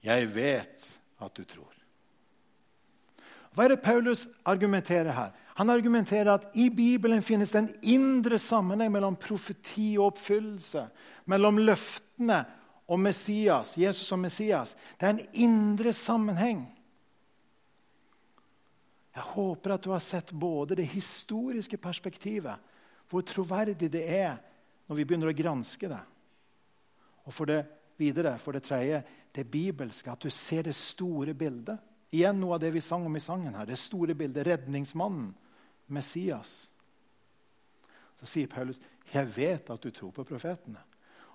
Jeg 0.00 0.32
vet 0.32 0.88
at 1.20 1.36
du 1.36 1.44
tror. 1.44 1.77
Hva 3.58 3.64
er 3.66 3.72
det 3.74 3.82
Paulus 3.82 4.20
argumenterer 4.46 5.10
her? 5.10 5.30
Han 5.58 5.70
argumenterer 5.72 6.28
at 6.30 6.44
i 6.54 6.68
Bibelen 6.70 7.24
finnes 7.26 7.50
det 7.50 7.58
en 7.58 7.72
indre 7.90 8.38
sammenheng 8.38 8.92
mellom 8.94 9.16
profeti 9.18 9.96
og 9.96 10.12
oppfyllelse. 10.12 10.84
Mellom 11.26 11.58
løftene 11.66 12.36
og 12.86 13.00
Messias, 13.02 13.72
Jesus 13.74 14.12
og 14.14 14.20
Messias. 14.22 14.76
Det 14.94 15.08
er 15.08 15.16
en 15.16 15.26
indre 15.42 15.90
sammenheng. 15.90 16.60
Jeg 19.18 19.26
håper 19.34 19.74
at 19.74 19.82
du 19.82 19.90
har 19.90 20.06
sett 20.06 20.30
både 20.30 20.78
det 20.78 20.86
historiske 20.94 21.82
perspektivet, 21.82 22.54
hvor 23.10 23.26
troverdig 23.26 23.90
det 23.90 24.04
er 24.06 24.38
når 24.86 25.00
vi 25.00 25.08
begynner 25.10 25.32
å 25.32 25.38
granske 25.42 25.90
det. 25.90 26.00
Og 27.26 27.34
for 27.34 27.50
det 27.50 27.64
videre, 27.98 28.38
for 28.38 28.54
det 28.54 28.62
tredje, 28.70 29.02
det 29.34 29.50
bibelske, 29.50 30.14
at 30.14 30.22
du 30.22 30.30
ser 30.30 30.70
det 30.70 30.78
store 30.78 31.34
bildet. 31.34 31.87
Igjen 32.10 32.40
noe 32.40 32.56
av 32.56 32.60
det 32.62 32.70
vi 32.72 32.80
sang 32.80 33.04
om 33.06 33.16
i 33.16 33.20
sangen 33.20 33.54
her. 33.54 33.66
Det 33.68 33.76
store 33.78 34.14
bildet. 34.14 34.46
Redningsmannen. 34.46 35.34
Messias. 35.88 36.70
Så 38.20 38.26
sier 38.26 38.46
Paulus, 38.46 38.80
'Jeg 39.12 39.36
vet 39.36 39.70
at 39.70 39.82
du 39.82 39.90
tror 39.90 40.10
på 40.10 40.24
profetene.' 40.24 40.84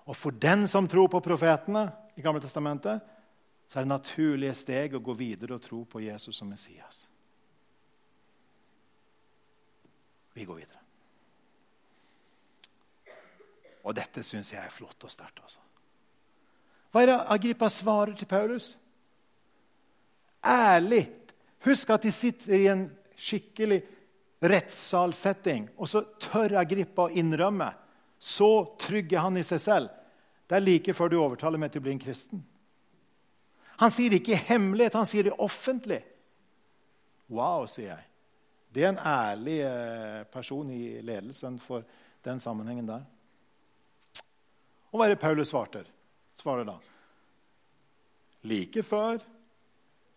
Og 0.04 0.16
for 0.16 0.30
den 0.30 0.68
som 0.68 0.88
tror 0.88 1.08
på 1.08 1.20
profetene 1.20 1.92
i 2.16 2.20
Gamle 2.20 2.40
Testamentet, 2.40 3.00
så 3.68 3.78
er 3.78 3.82
det 3.82 3.88
naturlige 3.88 4.54
steg 4.54 4.94
å 4.94 5.02
gå 5.02 5.14
videre 5.16 5.54
og 5.54 5.62
tro 5.62 5.84
på 5.84 6.00
Jesus 6.00 6.36
som 6.36 6.48
Messias. 6.48 7.08
Vi 10.34 10.44
går 10.44 10.54
videre. 10.54 10.80
Og 13.84 13.94
dette 13.96 14.22
syns 14.22 14.52
jeg 14.52 14.64
er 14.64 14.72
flott 14.72 15.04
og 15.04 15.10
sterkt. 15.10 15.40
Altså. 15.42 15.60
Hva 16.90 17.02
er 17.02 17.06
det 17.06 17.18
Agrippa 17.34 17.68
svarer 17.68 18.14
til 18.14 18.26
Paulus? 18.26 18.78
Ærlig. 20.44 21.06
Husk 21.64 21.90
at 21.90 22.04
de 22.04 22.12
sitter 22.12 22.54
i 22.58 22.68
en 22.68 22.86
skikkelig 23.16 23.80
rettssalsetting, 24.44 25.70
og 25.80 25.88
så 25.88 26.02
tør 26.20 26.58
Agrippa 26.60 27.06
å 27.06 27.14
innrømme. 27.16 27.70
Så 28.20 28.50
trygg 28.80 29.14
er 29.14 29.24
han 29.24 29.38
i 29.40 29.44
seg 29.46 29.62
selv. 29.62 29.92
Det 30.44 30.58
er 30.58 30.64
like 30.64 30.94
før 30.96 31.12
du 31.12 31.16
overtaler 31.22 31.60
meg 31.60 31.72
til 31.72 31.80
å 31.80 31.86
bli 31.86 31.94
en 31.94 32.02
kristen. 32.02 32.42
Han 33.80 33.90
sier 33.90 34.12
det 34.12 34.20
ikke 34.20 34.36
i 34.36 34.44
hemmelighet, 34.52 34.96
han 34.98 35.08
sier 35.08 35.26
det 35.26 35.38
offentlig. 35.42 36.02
Wow, 37.32 37.64
sier 37.70 37.94
jeg. 37.94 38.06
Det 38.74 38.84
er 38.84 38.92
en 38.92 39.00
ærlig 39.06 39.58
eh, 39.64 40.22
person 40.30 40.70
i 40.70 41.00
ledelsen 41.06 41.56
for 41.62 41.86
den 42.26 42.40
sammenhengen 42.42 42.88
der. 42.88 43.04
Og 44.92 45.00
hva 45.00 45.06
er 45.06 45.14
det 45.14 45.22
Paulus 45.22 45.50
svarer, 45.50 45.88
svarer 46.38 46.66
da? 46.68 46.76
Like 48.46 48.84
før 48.86 49.22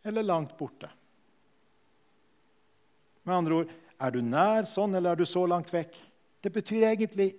eller 0.07 0.25
langt 0.25 0.55
borte? 0.57 0.89
Med 3.27 3.35
andre 3.35 3.61
ord, 3.61 3.73
er 3.97 4.13
du 4.13 4.21
nær 4.23 4.67
sånn, 4.69 4.95
eller 4.95 5.13
er 5.13 5.19
du 5.19 5.25
så 5.27 5.43
langt 5.49 5.71
vekk? 5.73 5.97
Det 6.43 6.51
betyr 6.53 6.85
egentlig 6.91 7.31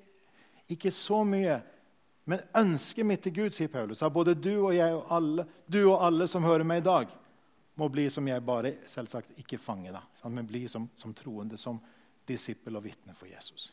ikke 0.68 0.92
så 0.92 1.22
mye. 1.24 1.60
Men 2.28 2.42
ønsket 2.60 3.06
mitt 3.08 3.22
til 3.24 3.32
Gud, 3.38 3.54
sier 3.56 3.70
Paulus, 3.72 4.02
at 4.04 4.12
både 4.12 4.34
du 4.36 4.52
og 4.58 4.74
jeg 4.76 4.92
og 4.92 5.14
alle, 5.16 5.46
du 5.64 5.80
og 5.86 6.02
alle 6.04 6.26
som 6.28 6.44
hører 6.44 6.66
meg 6.68 6.82
i 6.82 6.88
dag, 6.90 7.14
må 7.78 7.88
bli 7.88 8.08
som 8.10 8.26
jeg, 8.28 8.42
bare 8.44 8.74
selvsagt 8.90 9.38
ikke 9.40 9.60
fanger, 9.62 9.94
da, 9.94 10.28
men 10.28 10.46
bli 10.48 10.66
som, 10.68 10.90
som 10.98 11.14
troende, 11.16 11.56
som 11.56 11.78
disippel 12.28 12.76
og 12.76 12.84
vitne 12.84 13.14
for 13.16 13.30
Jesus. 13.30 13.70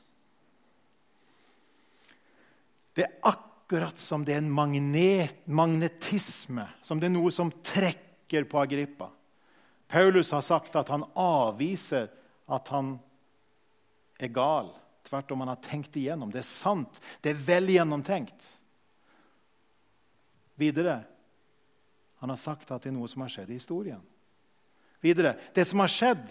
Det 2.96 3.04
er 3.04 3.18
akkurat 3.28 4.00
som 4.00 4.24
det 4.24 4.38
er 4.38 4.44
en 4.44 4.54
magnet, 4.56 5.42
magnetisme, 5.52 6.70
som 6.86 7.02
det 7.02 7.10
er 7.10 7.16
noe 7.18 7.34
som 7.34 7.52
trekker 7.66 8.05
på 8.30 8.60
Agrippa. 8.60 9.10
Paulus 9.88 10.32
har 10.32 10.42
sagt 10.42 10.76
at 10.76 10.90
han 10.90 11.06
avviser 11.14 12.10
at 12.46 12.68
han 12.74 12.96
er 14.18 14.32
gal. 14.34 14.72
Tvert 15.06 15.32
om 15.32 15.44
han 15.44 15.52
har 15.54 15.62
tenkt 15.62 15.98
igjennom. 15.98 16.32
Det 16.34 16.42
er 16.42 16.50
sant. 16.50 17.02
Det 17.22 17.36
er 17.36 17.44
vel 17.46 17.70
gjennomtenkt. 17.70 18.48
Videre 20.56 21.04
han 22.20 22.32
har 22.32 22.40
sagt 22.40 22.72
at 22.72 22.82
det 22.82 22.90
er 22.90 22.96
noe 22.96 23.10
som 23.12 23.22
har 23.22 23.30
skjedd 23.30 23.52
i 23.52 23.60
historien. 23.60 24.02
Videre 25.04 25.36
det 25.54 25.66
som 25.70 25.84
har 25.84 25.92
skjedd, 25.92 26.26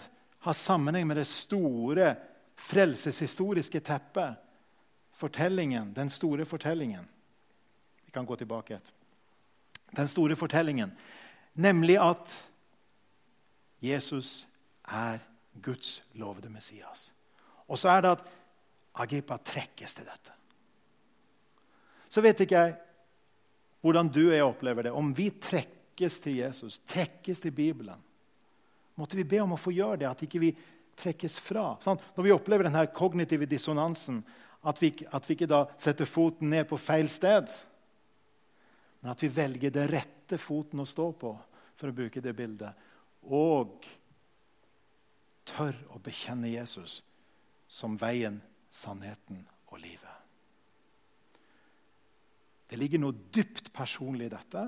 har 0.45 0.53
sammenheng 0.53 1.07
med 1.07 1.17
det 1.17 1.27
store 1.29 2.15
frelseshistoriske 2.59 3.79
teppet. 3.79 4.41
Fortellingen, 5.15 5.93
den 5.95 6.09
store 6.11 6.45
fortellingen. 6.45 7.05
Vi 8.05 8.11
kan 8.11 8.25
gå 8.25 8.35
tilbake 8.35 8.75
et. 8.75 8.91
Den 9.95 10.09
store 10.11 10.35
fortellingen, 10.35 10.91
nemlig 11.55 11.97
at 12.01 12.35
Jesus 13.83 14.45
er 14.85 15.19
Guds 15.61 16.01
lovede 16.19 16.49
Messias. 16.51 17.11
Og 17.67 17.79
så 17.79 17.89
er 17.95 18.03
det 18.03 18.15
at 18.17 18.25
Agrippa 18.95 19.37
trekkes 19.43 19.97
til 19.97 20.07
dette. 20.07 20.33
Så 22.07 22.23
vet 22.23 22.45
ikke 22.45 22.59
jeg 22.59 22.75
hvordan 23.85 24.09
du 24.09 24.21
og 24.23 24.33
jeg 24.33 24.45
opplever 24.45 24.87
det. 24.87 24.93
Om 24.95 25.11
vi 25.13 25.29
trekkes 25.29 26.19
til 26.23 26.39
Jesus, 26.39 26.79
trekkes 26.87 27.43
til 27.43 27.53
Bibelen, 27.53 27.99
måtte 28.95 29.19
vi 29.19 29.27
be 29.27 29.41
om 29.43 29.53
å 29.53 29.59
få 29.59 29.73
gjøre 29.75 29.99
det. 30.01 30.09
At 30.09 30.23
ikke 30.25 30.41
vi 30.41 30.53
trekkes 30.97 31.37
fra. 31.43 31.75
Sånn? 31.83 31.99
Når 32.15 32.25
vi 32.25 32.33
opplever 32.33 32.65
denne 32.65 32.87
kognitive 32.95 33.45
dissonansen, 33.49 34.23
at 34.65 34.81
vi, 34.81 34.89
at 35.13 35.27
vi 35.27 35.35
ikke 35.37 35.49
da 35.51 35.65
setter 35.77 36.09
foten 36.09 36.49
ned 36.49 36.65
på 36.69 36.79
feil 36.81 37.09
sted, 37.11 37.51
men 39.03 39.11
at 39.13 39.21
vi 39.21 39.29
velger 39.29 39.73
det 39.75 39.85
rette 39.91 40.14
foten 40.41 40.81
å 40.81 40.87
stå 40.89 41.11
på, 41.19 41.31
for 41.75 41.91
å 41.91 41.95
bruke 41.95 42.21
det 42.23 42.33
bildet, 42.37 42.73
og 43.25 43.85
tør 45.45 45.77
å 45.93 46.01
bekjenne 46.01 46.49
Jesus 46.49 47.01
som 47.67 47.97
veien, 47.99 48.39
sannheten 48.69 49.43
og 49.69 49.79
livet. 49.81 50.11
Det 52.65 52.79
ligger 52.79 53.01
noe 53.01 53.15
dypt 53.33 53.69
personlig 53.75 54.29
i 54.29 54.33
dette. 54.33 54.63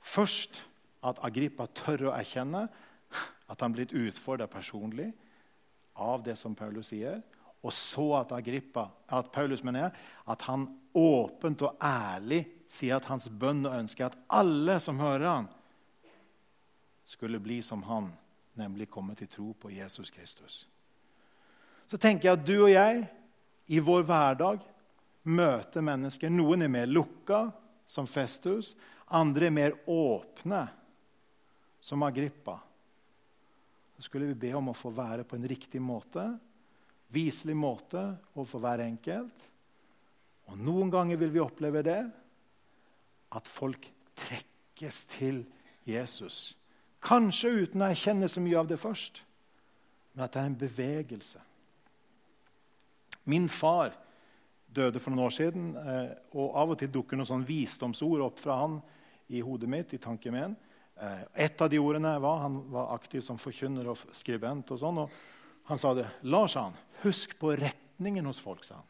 Først 0.00 0.60
at 1.06 1.18
Agrippa 1.26 1.66
tør 1.74 2.08
å 2.08 2.14
erkjenne 2.14 2.68
at 3.50 3.64
han 3.64 3.74
blitt 3.74 3.94
utfordra 3.96 4.46
personlig 4.50 5.10
av 6.00 6.22
det 6.24 6.36
som 6.38 6.54
Paulus 6.56 6.92
sier. 6.92 7.18
Og 7.60 7.72
så 7.76 8.06
at, 8.20 8.32
Agrippa, 8.32 8.86
at 9.12 9.28
Paulus 9.32 9.62
mener 9.66 9.92
at 10.24 10.42
han 10.48 10.64
åpent 10.96 11.62
og 11.66 11.76
ærlig 11.84 12.44
sier 12.70 12.96
at 12.96 13.08
hans 13.10 13.28
bønn 13.28 13.66
og 13.66 13.76
ønske 13.76 14.04
er 14.04 14.12
at 14.12 14.18
alle 14.40 14.78
som 14.80 15.00
hører 15.02 15.26
han, 15.26 15.48
skulle 17.04 17.40
bli 17.42 17.58
som 17.66 17.82
han 17.88 18.08
nemlig 18.60 18.86
komme 18.90 19.16
til 19.18 19.28
tro 19.30 19.52
på 19.58 19.72
Jesus 19.74 20.12
Kristus. 20.14 20.62
Så 21.90 21.98
tenker 21.98 22.28
jeg 22.28 22.38
at 22.38 22.46
du 22.46 22.56
og 22.62 22.70
jeg 22.70 23.02
i 23.70 23.80
vår 23.82 24.04
hverdag 24.06 24.62
møter 25.26 25.84
mennesker. 25.84 26.30
Noen 26.30 26.62
er 26.64 26.72
mer 26.72 26.90
lukka, 26.90 27.48
som 27.90 28.06
Festus. 28.06 28.76
Andre 29.10 29.48
er 29.48 29.54
mer 29.54 29.74
åpne, 29.90 30.62
som 31.82 32.06
Agrippa. 32.06 32.60
Så 33.96 34.06
skulle 34.06 34.30
vi 34.30 34.38
be 34.46 34.52
om 34.54 34.70
å 34.70 34.76
få 34.76 34.92
være 34.94 35.26
på 35.26 35.36
en 35.36 35.48
riktig 35.50 35.82
måte, 35.82 36.22
viselig 37.12 37.56
måte 37.56 38.02
overfor 38.34 38.62
hver 38.64 38.84
enkelt. 38.84 39.46
Og 40.50 40.58
noen 40.58 40.90
ganger 40.90 41.20
vil 41.20 41.32
vi 41.34 41.42
oppleve 41.42 41.82
det, 41.86 42.00
at 43.30 43.48
folk 43.48 43.86
trekkes 44.18 45.04
til 45.12 45.44
Jesus 45.86 46.56
Kanskje 47.00 47.48
uten 47.64 47.80
å 47.80 47.86
erkjenne 47.88 48.28
så 48.28 48.42
mye 48.44 48.58
av 48.60 48.66
det 48.68 48.76
først, 48.76 49.22
men 50.12 50.24
at 50.26 50.34
det 50.34 50.40
er 50.42 50.48
en 50.50 50.56
bevegelse. 50.60 51.40
Min 53.32 53.46
far 53.48 53.94
døde 54.68 55.00
for 55.00 55.14
noen 55.14 55.24
år 55.24 55.32
siden, 55.32 55.70
eh, 55.80 56.10
og 56.36 56.58
av 56.60 56.74
og 56.74 56.78
til 56.78 56.90
dukker 56.92 57.16
noen 57.16 57.30
sånn 57.30 57.46
visdomsord 57.48 58.26
opp 58.26 58.42
fra 58.42 58.58
han 58.60 58.76
i 59.32 59.40
hodet 59.40 59.68
mitt. 59.68 59.94
i 59.94 59.98
tanken 59.98 60.32
min. 60.32 60.56
Eh, 61.00 61.22
et 61.34 61.60
av 61.62 61.70
de 61.70 61.78
ordene 61.78 62.20
var 62.20 62.38
Han 62.38 62.70
var 62.70 62.94
aktiv 62.94 63.20
som 63.20 63.38
forkynner 63.38 63.88
og 63.88 63.96
skribent. 64.12 64.70
og 64.70 64.78
sånn, 64.78 64.98
og 64.98 65.10
Han 65.70 65.78
sa 65.78 65.94
det. 65.94 66.08
Lars, 66.20 66.54
han, 66.54 66.72
husk 67.02 67.38
på 67.38 67.52
retningen 67.56 68.26
hos 68.26 68.40
folk, 68.42 68.64
sa 68.66 68.74
han. 68.74 68.86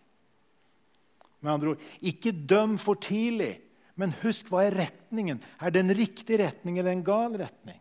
Med 1.41 1.53
andre 1.53 1.69
ord, 1.75 1.83
ikke 2.01 2.33
døm 2.33 2.79
for 2.81 2.97
tidlig, 2.97 3.59
men 4.01 4.15
husk 4.23 4.49
hva 4.49 4.63
er 4.65 4.79
retningen. 4.87 5.43
Er 5.61 5.75
det 5.75 5.83
en 5.85 5.93
riktig 5.93 6.39
retning 6.41 6.79
eller 6.81 6.95
en 6.97 7.03
gal 7.05 7.37
retning? 7.37 7.77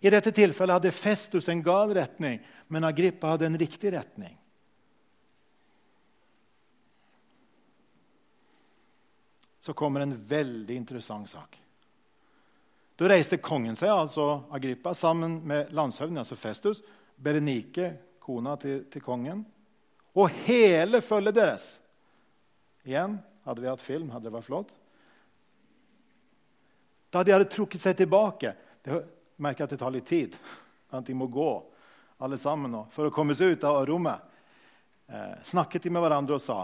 I 0.00 0.12
dette 0.12 0.32
tilfellet 0.32 0.78
hadde 0.78 0.92
Festus 0.96 1.50
en 1.52 1.60
gal 1.64 1.92
retning, 1.96 2.40
men 2.72 2.88
Agrippa 2.88 3.34
hadde 3.34 3.50
en 3.50 3.60
riktig 3.60 3.92
retning. 3.92 4.32
Så 9.60 9.76
kommer 9.76 10.00
en 10.00 10.16
veldig 10.16 10.80
interessant 10.80 11.28
sak. 11.28 11.60
Da 12.96 13.12
reiste 13.12 13.36
kongen 13.36 13.76
seg, 13.76 13.92
altså 13.92 14.46
Agrippa, 14.48 14.96
sammen 14.96 15.42
med 15.44 15.76
landshøvdingen, 15.76 16.24
altså 16.24 16.40
Festus, 16.40 16.80
Berenike, 17.16 17.92
kona 18.24 18.56
til, 18.60 18.84
til 18.90 19.04
kongen, 19.04 19.44
og 20.14 20.30
hele 20.46 21.00
følget 21.02 21.36
deres. 21.36 21.66
Igjen, 22.86 23.18
hadde 23.44 23.62
vi 23.62 23.70
hatt 23.70 23.84
film, 23.84 24.10
hadde 24.14 24.28
det 24.28 24.34
vært 24.34 24.48
flott. 24.48 24.74
Da 27.12 27.22
de 27.22 27.34
hadde 27.34 27.50
trukket 27.50 27.82
seg 27.82 27.96
tilbake 27.98 28.54
det, 28.84 29.00
merker 29.36 29.66
at 29.66 29.74
det 29.74 29.80
tar 29.80 29.92
litt 29.94 30.08
tid. 30.08 30.36
At 30.94 31.08
de 31.08 31.14
må 31.16 31.26
gå 31.26 31.48
alle 32.22 32.36
sammen 32.38 32.76
for 32.94 33.08
å 33.08 33.12
komme 33.14 33.34
seg 33.34 33.56
ut 33.56 33.64
av 33.66 33.80
rommet. 33.88 34.20
Eh, 35.10 35.32
snakket 35.42 35.82
de 35.82 35.90
med 35.90 36.04
hverandre 36.04 36.36
og 36.38 36.42
sa 36.42 36.60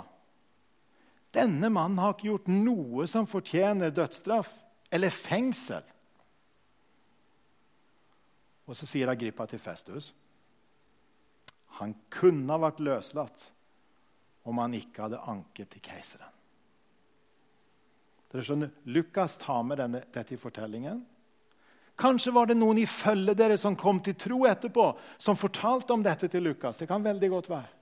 denne 1.30 1.68
mannen 1.70 2.00
har 2.02 2.16
ikke 2.16 2.26
gjort 2.26 2.48
noe 2.50 3.06
som 3.10 3.28
fortjener 3.30 3.92
dødsstraff 3.94 4.50
eller 4.90 5.14
fengsel. 5.14 5.84
Og 8.66 8.74
så 8.78 8.86
sier 8.86 9.10
Agrippa 9.10 9.46
til 9.50 9.62
Festus 9.62 10.10
han 11.80 11.94
kunne 12.12 12.52
ha 12.52 12.60
vært 12.60 12.82
løslatt 12.84 13.46
om 14.48 14.58
han 14.60 14.74
ikke 14.76 15.06
hadde 15.06 15.22
anket 15.30 15.72
til 15.74 15.82
keiseren. 15.84 16.36
Dere 18.30 18.44
skjønner, 18.46 18.70
Lukas 18.94 19.34
tar 19.40 19.64
med 19.66 19.80
denne, 19.82 20.04
dette 20.14 20.36
i 20.36 20.38
fortellingen. 20.38 21.00
Kanskje 22.00 22.32
var 22.32 22.46
det 22.46 22.56
noen 22.56 22.78
i 22.78 22.86
følget 22.86 23.36
dere 23.36 23.56
som 23.58 23.76
kom 23.76 23.98
til 24.04 24.14
tro 24.14 24.44
etterpå, 24.48 24.86
som 25.18 25.36
fortalte 25.36 25.92
om 25.92 26.04
dette 26.04 26.30
til 26.30 26.46
Lukas. 26.46 26.78
Det 26.78 26.88
kan 26.88 27.04
veldig 27.04 27.30
godt 27.32 27.50
være. 27.50 27.72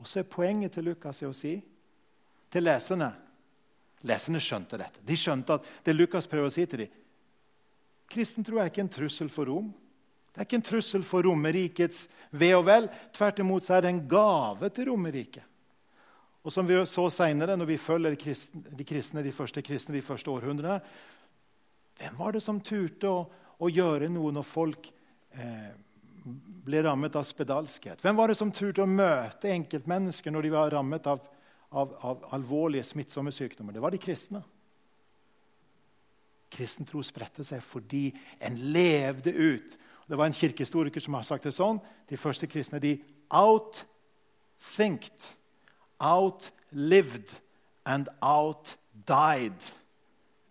Og 0.00 0.08
så 0.08 0.20
er 0.20 0.30
poenget 0.30 0.74
til 0.74 0.88
Lukas 0.88 1.22
å 1.24 1.34
si 1.36 1.58
til 2.52 2.66
leserne 2.66 3.12
Leserne 4.04 4.36
skjønte 4.42 4.76
dette. 4.76 5.00
De 5.00 5.16
skjønte 5.16 5.54
at 5.56 5.68
det 5.86 5.94
Lukas 5.94 6.26
prøver 6.28 6.50
å 6.50 6.52
si 6.52 6.66
til 6.68 6.82
dem 6.84 7.00
Kristen 8.12 8.44
tro 8.44 8.58
er 8.60 8.68
ikke 8.68 8.82
en 8.84 8.92
trussel 8.92 9.30
for 9.32 9.48
Rom. 9.48 9.70
Det 10.34 10.42
er 10.42 10.48
ikke 10.48 10.58
en 10.58 10.66
trussel 10.66 11.04
for 11.06 11.22
Romerrikets 11.22 12.08
ve 12.34 12.50
og 12.56 12.64
vel. 12.66 12.88
Tvert 13.14 13.38
imot 13.38 13.62
så 13.62 13.76
er 13.76 13.84
det 13.84 13.92
en 13.92 14.06
gave 14.10 14.70
til 14.74 14.88
Romerriket. 14.90 15.46
Og 16.44 16.52
som 16.52 16.66
vi 16.68 16.76
så 16.90 17.06
senere, 17.14 17.56
når 17.56 17.70
vi 17.70 17.76
følger 17.80 18.12
de 18.12 18.84
kristne, 18.84 19.22
de 19.22 19.32
første 19.32 19.62
kristne 19.64 19.94
de 19.96 20.04
første 20.04 20.30
århundrene 20.30 20.80
Hvem 21.94 22.18
var 22.18 22.34
det 22.34 22.42
som 22.42 22.58
turte 22.60 23.06
å, 23.06 23.20
å 23.62 23.70
gjøre 23.70 24.08
noe 24.10 24.32
når 24.34 24.44
folk 24.44 24.88
eh, 25.38 25.70
ble 26.66 26.80
rammet 26.82 27.14
av 27.14 27.22
spedalskhet? 27.22 28.02
Hvem 28.02 28.18
var 28.18 28.28
det 28.28 28.36
som 28.40 28.50
turte 28.50 28.82
å 28.82 28.90
møte 28.90 29.52
enkeltmennesker 29.54 30.34
når 30.34 30.48
de 30.48 30.50
var 30.56 30.74
rammet 30.74 31.06
av, 31.06 31.22
av, 31.70 31.94
av 32.02 32.26
alvorlige, 32.34 32.88
smittsomme 32.90 33.30
sykdommer? 33.32 33.78
Det 33.78 33.84
var 33.86 33.94
de 33.94 34.02
kristne. 34.02 34.42
Kristen 36.50 36.90
tro 36.90 37.02
spredte 37.06 37.46
seg 37.46 37.62
fordi 37.62 38.08
en 38.42 38.58
levde 38.74 39.30
ut. 39.30 39.78
Det 40.08 40.18
var 40.18 40.26
en 40.26 40.36
kirkehistoriker 40.36 41.00
som 41.00 41.14
har 41.14 41.22
sagt 41.24 41.44
det 41.44 41.54
sånn. 41.56 41.80
De 42.10 42.16
første 42.20 42.46
kristne 42.50 42.80
de 42.82 42.98
outthinked, 43.32 45.30
outlived 45.98 47.34
and 47.86 48.08
outdied 48.20 49.70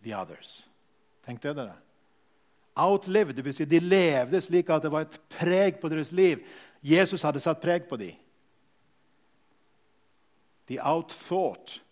the 0.03 0.15
others. 0.17 0.63
Tenk 1.25 1.43
det, 1.43 1.55
dere. 1.55 1.77
Outlived, 2.75 3.35
det 3.37 3.45
vil 3.45 3.53
si 3.53 3.65
de 3.69 3.79
levde 3.79 4.41
slik 4.41 4.69
at 4.73 4.83
det 4.83 4.91
var 4.91 5.05
et 5.05 5.19
preg 5.29 5.77
på 5.81 5.89
deres 5.93 6.11
liv. 6.11 6.41
Jesus 6.81 7.21
hadde 7.21 7.41
satt 7.43 7.61
preg 7.61 7.85
på 7.89 7.99
dem. 8.01 8.17
De 10.67 10.79
outthought. 10.81 11.83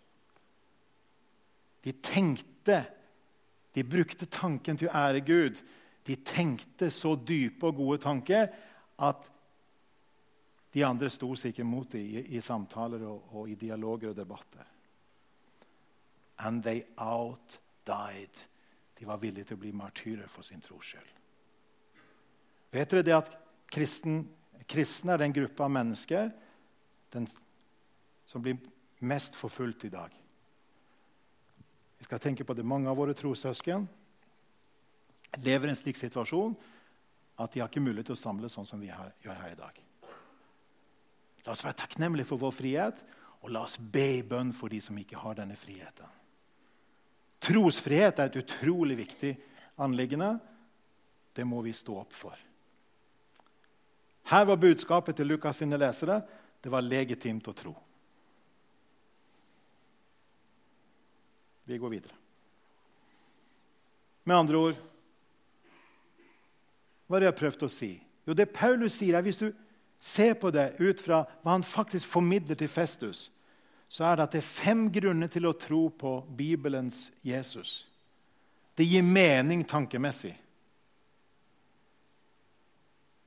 De 1.84 1.92
tenkte 1.92 2.82
de 3.74 3.84
brukte 3.84 4.26
tanken 4.28 4.76
til 4.76 4.90
å 4.90 4.96
ære 4.96 5.22
Gud. 5.24 5.60
De 6.06 6.16
tenkte 6.26 6.90
så 6.90 7.14
dype 7.16 7.68
og 7.68 7.76
gode 7.78 7.98
tanker 8.02 8.48
at 9.02 9.28
de 10.72 10.84
andre 10.86 11.10
sto 11.12 11.34
sikkert 11.36 11.68
mot 11.68 11.90
dem 11.92 12.00
i, 12.00 12.22
i, 12.36 12.40
samtaler 12.40 13.04
og, 13.06 13.26
og, 13.32 13.48
i 13.50 13.58
dialoger 13.60 14.10
og 14.10 14.16
debatter. 14.16 14.64
And 16.38 16.62
they 16.62 16.82
outdied. 16.96 18.46
De 18.98 19.06
var 19.06 19.20
villige 19.20 19.50
til 19.50 19.58
å 19.58 19.62
bli 19.62 19.72
martyrer 19.76 20.30
for 20.32 20.46
sin 20.46 20.62
tros 20.64 20.94
skyld. 20.94 21.10
Vet 22.72 22.90
dere 22.90 23.04
det 23.04 23.14
at 23.14 23.30
kristen, 23.72 24.22
kristne 24.66 25.12
er 25.14 25.20
den 25.20 25.34
gruppa 25.36 25.66
av 25.66 25.74
mennesker 25.74 26.30
den, 27.12 27.26
som 28.24 28.42
blir 28.42 28.56
mest 29.04 29.36
forfulgt 29.36 29.84
i 29.84 29.92
dag? 29.92 30.14
Vi 31.98 32.08
skal 32.08 32.22
tenke 32.22 32.46
på 32.48 32.56
det. 32.56 32.64
Mange 32.64 32.88
av 32.90 32.96
våre 32.96 33.14
trossøsken 33.14 33.84
lever 35.40 35.70
i 35.70 35.72
en 35.72 35.78
slik 35.78 35.96
situasjon 35.96 36.54
at 37.40 37.52
de 37.52 37.62
har 37.62 37.70
ikke 37.70 37.82
mulighet 37.82 38.10
til 38.10 38.16
å 38.16 38.22
samles 38.22 38.54
sånn 38.54 38.68
som 38.68 38.80
vi 38.82 38.90
gjør 38.90 39.38
her 39.38 39.54
i 39.54 39.58
dag. 39.58 39.78
La 41.46 41.54
oss 41.54 41.64
være 41.64 41.80
takknemlige 41.80 42.28
for 42.28 42.42
vår 42.42 42.52
frihet, 42.54 43.00
og 43.42 43.50
la 43.50 43.64
oss 43.66 43.78
be 43.78 44.04
i 44.18 44.26
bønn 44.26 44.52
for 44.54 44.70
de 44.70 44.78
som 44.84 44.98
ikke 44.98 45.18
har 45.18 45.38
denne 45.40 45.56
friheten. 45.58 46.06
Trosfrihet 47.42 48.20
er 48.22 48.30
et 48.30 48.38
utrolig 48.38 49.00
viktig 49.00 49.32
anliggende. 49.82 50.36
Det 51.34 51.42
må 51.48 51.62
vi 51.64 51.72
stå 51.74 51.96
opp 52.04 52.12
for. 52.14 52.36
Her 54.30 54.44
var 54.46 54.60
budskapet 54.62 55.18
til 55.18 55.32
Lukas 55.32 55.58
sine 55.58 55.80
lesere. 55.80 56.20
Det 56.62 56.70
var 56.70 56.86
legitimt 56.86 57.48
å 57.50 57.56
tro. 57.56 57.72
Vi 61.66 61.78
går 61.78 61.90
videre. 61.90 62.14
Med 64.22 64.38
andre 64.38 64.62
ord 64.68 64.80
Hva 67.12 67.18
har 67.20 67.26
jeg 67.26 67.36
prøvd 67.42 67.62
å 67.66 67.68
si? 67.68 67.90
Jo, 68.24 68.32
det 68.32 68.54
Paulus 68.56 68.94
sier, 68.96 69.18
er 69.18 69.24
hvis 69.26 69.36
du 69.42 69.50
ser 70.00 70.32
på 70.40 70.48
det 70.48 70.70
ut 70.78 71.00
fra 71.04 71.18
hva 71.42 71.58
han 71.58 71.64
faktisk 71.66 72.08
formidler 72.08 72.56
til 72.56 72.70
Festus, 72.72 73.26
så 73.84 74.06
er 74.08 74.16
det 74.16 74.24
at 74.24 74.32
det 74.32 74.38
er 74.40 74.46
fem 74.46 74.86
grunner 74.88 75.28
til 75.28 75.44
å 75.44 75.52
tro 75.60 75.82
på 75.92 76.14
Bibelens 76.38 77.10
Jesus. 77.20 77.82
Det 78.72 78.86
gir 78.88 79.04
mening 79.04 79.60
tankemessig. 79.68 80.32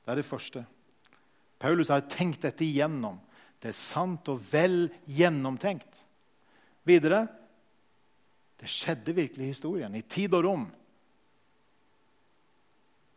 Det 0.02 0.15
er 0.15 0.17
det 0.17 0.26
første. 0.26 0.63
Paulus 1.62 1.93
har 1.93 2.08
tenkt 2.10 2.41
dette 2.48 2.65
igjennom. 2.65 3.19
Det 3.62 3.69
er 3.69 3.78
sant 3.78 4.34
og 4.34 4.41
vel 4.50 4.88
gjennomtenkt. 5.06 6.02
Videre 6.89 7.28
det 8.58 8.74
skjedde 8.74 9.13
virkelig 9.13 9.45
i 9.45 9.54
historien, 9.54 9.93
i 9.93 10.02
tid 10.02 10.34
og 10.34 10.50
rom. 10.50 10.65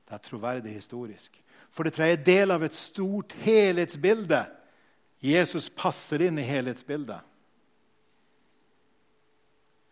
Det 0.09 0.17
er 0.17 0.25
troverdig 0.25 0.73
historisk. 0.73 1.37
For 1.71 1.85
det 1.85 1.95
tredje 1.99 2.23
del 2.25 2.55
av 2.55 2.65
et 2.65 2.75
stort 2.75 3.35
helhetsbilde. 3.45 4.41
Jesus 5.21 5.69
passer 5.69 6.25
inn 6.29 6.39
i 6.41 6.47
helhetsbildet. 6.47 7.21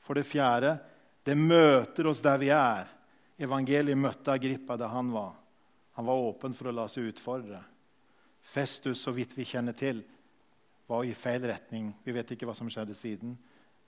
For 0.00 0.16
det 0.16 0.26
fjerde 0.28 0.76
det 1.26 1.34
møter 1.36 2.06
oss 2.06 2.22
der 2.24 2.38
vi 2.40 2.52
er. 2.54 2.86
Evangeliet 3.42 3.98
møtte 3.98 4.32
Agrippa 4.32 4.78
der 4.78 4.92
han 4.94 5.10
var. 5.12 5.34
Han 5.98 6.06
var 6.06 6.28
åpen 6.28 6.54
for 6.54 6.70
å 6.70 6.76
la 6.76 6.86
seg 6.88 7.10
utfordre. 7.10 7.58
Festus, 8.46 9.02
så 9.02 9.12
vidt 9.12 9.34
vi 9.36 9.44
kjenner 9.44 9.74
til, 9.76 10.04
var 10.86 11.02
i 11.04 11.16
feil 11.18 11.42
retning. 11.50 11.90
Vi 12.06 12.14
vet 12.14 12.30
ikke 12.30 12.46
hva 12.46 12.54
som 12.54 12.70
skjedde 12.70 12.94
siden 12.94 13.34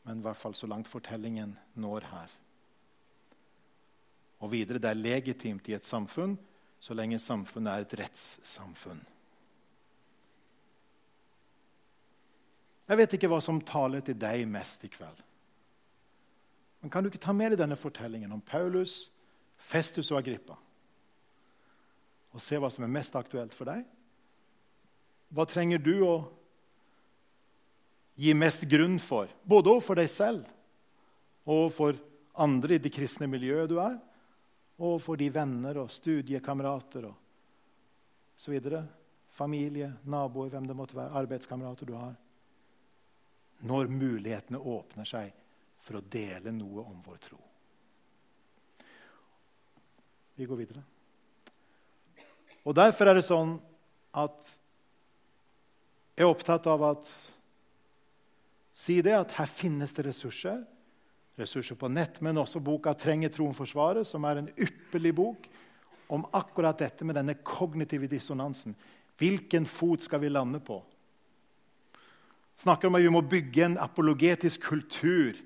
men 0.09 0.23
i 0.23 0.25
hvert 0.25 0.41
fall 0.41 0.55
så 0.57 0.67
langt 0.67 0.89
fortellingen 0.89 1.51
når 1.77 2.07
her. 2.09 2.31
Og 4.39 4.53
videre 4.53 4.81
det 4.83 4.91
er 4.91 5.01
legitimt 5.01 5.69
i 5.69 5.77
et 5.77 5.87
samfunn 5.87 6.37
så 6.81 6.95
lenge 6.95 7.19
samfunnet 7.19 7.73
er 7.73 7.85
et 7.85 7.95
rettssamfunn. 8.03 9.01
Jeg 12.89 13.01
vet 13.01 13.17
ikke 13.19 13.29
hva 13.29 13.41
som 13.45 13.59
taler 13.61 14.05
til 14.05 14.17
deg 14.17 14.47
mest 14.49 14.87
i 14.87 14.91
kveld. 14.93 15.19
Men 16.81 16.93
kan 16.95 17.03
du 17.03 17.11
ikke 17.11 17.21
ta 17.21 17.35
med 17.35 17.53
deg 17.53 17.61
denne 17.61 17.77
fortellingen 17.77 18.33
om 18.33 18.41
Paulus, 18.41 19.11
Festus 19.59 20.13
og 20.13 20.23
Agrippa? 20.23 20.55
Og 22.33 22.41
se 22.41 22.57
hva 22.61 22.71
som 22.71 22.87
er 22.87 22.95
mest 22.95 23.17
aktuelt 23.19 23.57
for 23.57 23.69
deg? 23.69 23.83
Hva 25.35 25.45
trenger 25.49 25.83
du 25.83 25.95
å 26.07 26.15
gi 28.19 28.33
mest 28.35 28.65
grunn 28.71 28.97
for, 29.03 29.29
både 29.45 29.75
overfor 29.75 29.99
deg 29.99 30.09
selv 30.11 30.47
og 31.49 31.69
for 31.75 31.99
andre 32.39 32.79
i 32.79 32.83
det 32.83 32.93
kristne 32.95 33.29
miljøet 33.31 33.71
du 33.71 33.77
er, 33.83 33.99
og 34.79 35.01
for 35.03 35.19
de 35.19 35.29
venner 35.35 35.81
og 35.83 35.91
studiekamerater 35.91 37.09
og 37.09 37.17
så 38.39 38.53
videre. 38.53 38.85
Familie, 39.35 39.91
naboer, 40.07 40.51
hvem 40.53 40.67
det 40.67 40.77
måtte 40.77 40.97
være, 40.97 41.15
arbeidskamerater 41.21 41.87
du 41.87 41.95
har. 41.99 42.15
Når 43.67 43.91
mulighetene 43.91 44.59
åpner 44.59 45.07
seg 45.09 45.35
for 45.83 45.99
å 45.99 46.05
dele 46.05 46.53
noe 46.55 46.85
om 46.87 47.03
vår 47.05 47.19
tro. 47.23 47.39
Vi 50.39 50.47
går 50.47 50.61
videre. 50.61 50.85
Og 52.63 52.75
Derfor 52.77 53.11
er 53.11 53.19
det 53.19 53.27
sånn 53.27 53.57
at 54.19 54.55
jeg 56.19 56.27
er 56.27 56.31
opptatt 56.31 56.67
av 56.71 56.83
at 56.83 57.11
si 58.75 58.99
det 59.03 59.15
at 59.15 59.35
her 59.39 59.51
finnes 59.51 59.95
det 59.95 60.05
ressurser. 60.07 60.61
Ressurser 61.39 61.79
på 61.79 61.89
nett, 61.89 62.21
men 62.21 62.39
også 62.39 62.61
boka 62.61 62.95
'Trenger 62.95 63.31
troen 63.31 63.55
forsvaret', 63.55 64.07
som 64.07 64.25
er 64.25 64.37
en 64.37 64.51
ypperlig 64.59 65.15
bok 65.15 65.49
om 66.09 66.27
akkurat 66.33 66.79
dette 66.79 67.05
med 67.05 67.15
denne 67.15 67.35
kognitive 67.35 68.09
dissonansen. 68.09 68.75
Hvilken 69.19 69.67
fot 69.67 70.03
skal 70.03 70.21
vi 70.21 70.29
lande 70.29 70.61
på? 70.61 70.83
Snakker 72.57 72.89
om 72.89 72.95
at 72.95 73.03
vi 73.03 73.11
må 73.15 73.21
bygge 73.23 73.65
en 73.65 73.79
apologetisk 73.79 74.61
kultur 74.61 75.37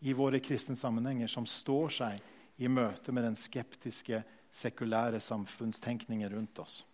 i 0.00 0.12
våre 0.12 0.40
kristne 0.40 0.76
sammenhenger 0.76 1.26
som 1.26 1.46
står 1.46 1.88
seg 1.88 2.20
i 2.62 2.68
møte 2.68 3.12
med 3.12 3.24
den 3.24 3.36
skeptiske, 3.36 4.22
sekulære 4.50 5.20
samfunnstenkningen 5.20 6.30
rundt 6.32 6.58
oss. 6.58 6.84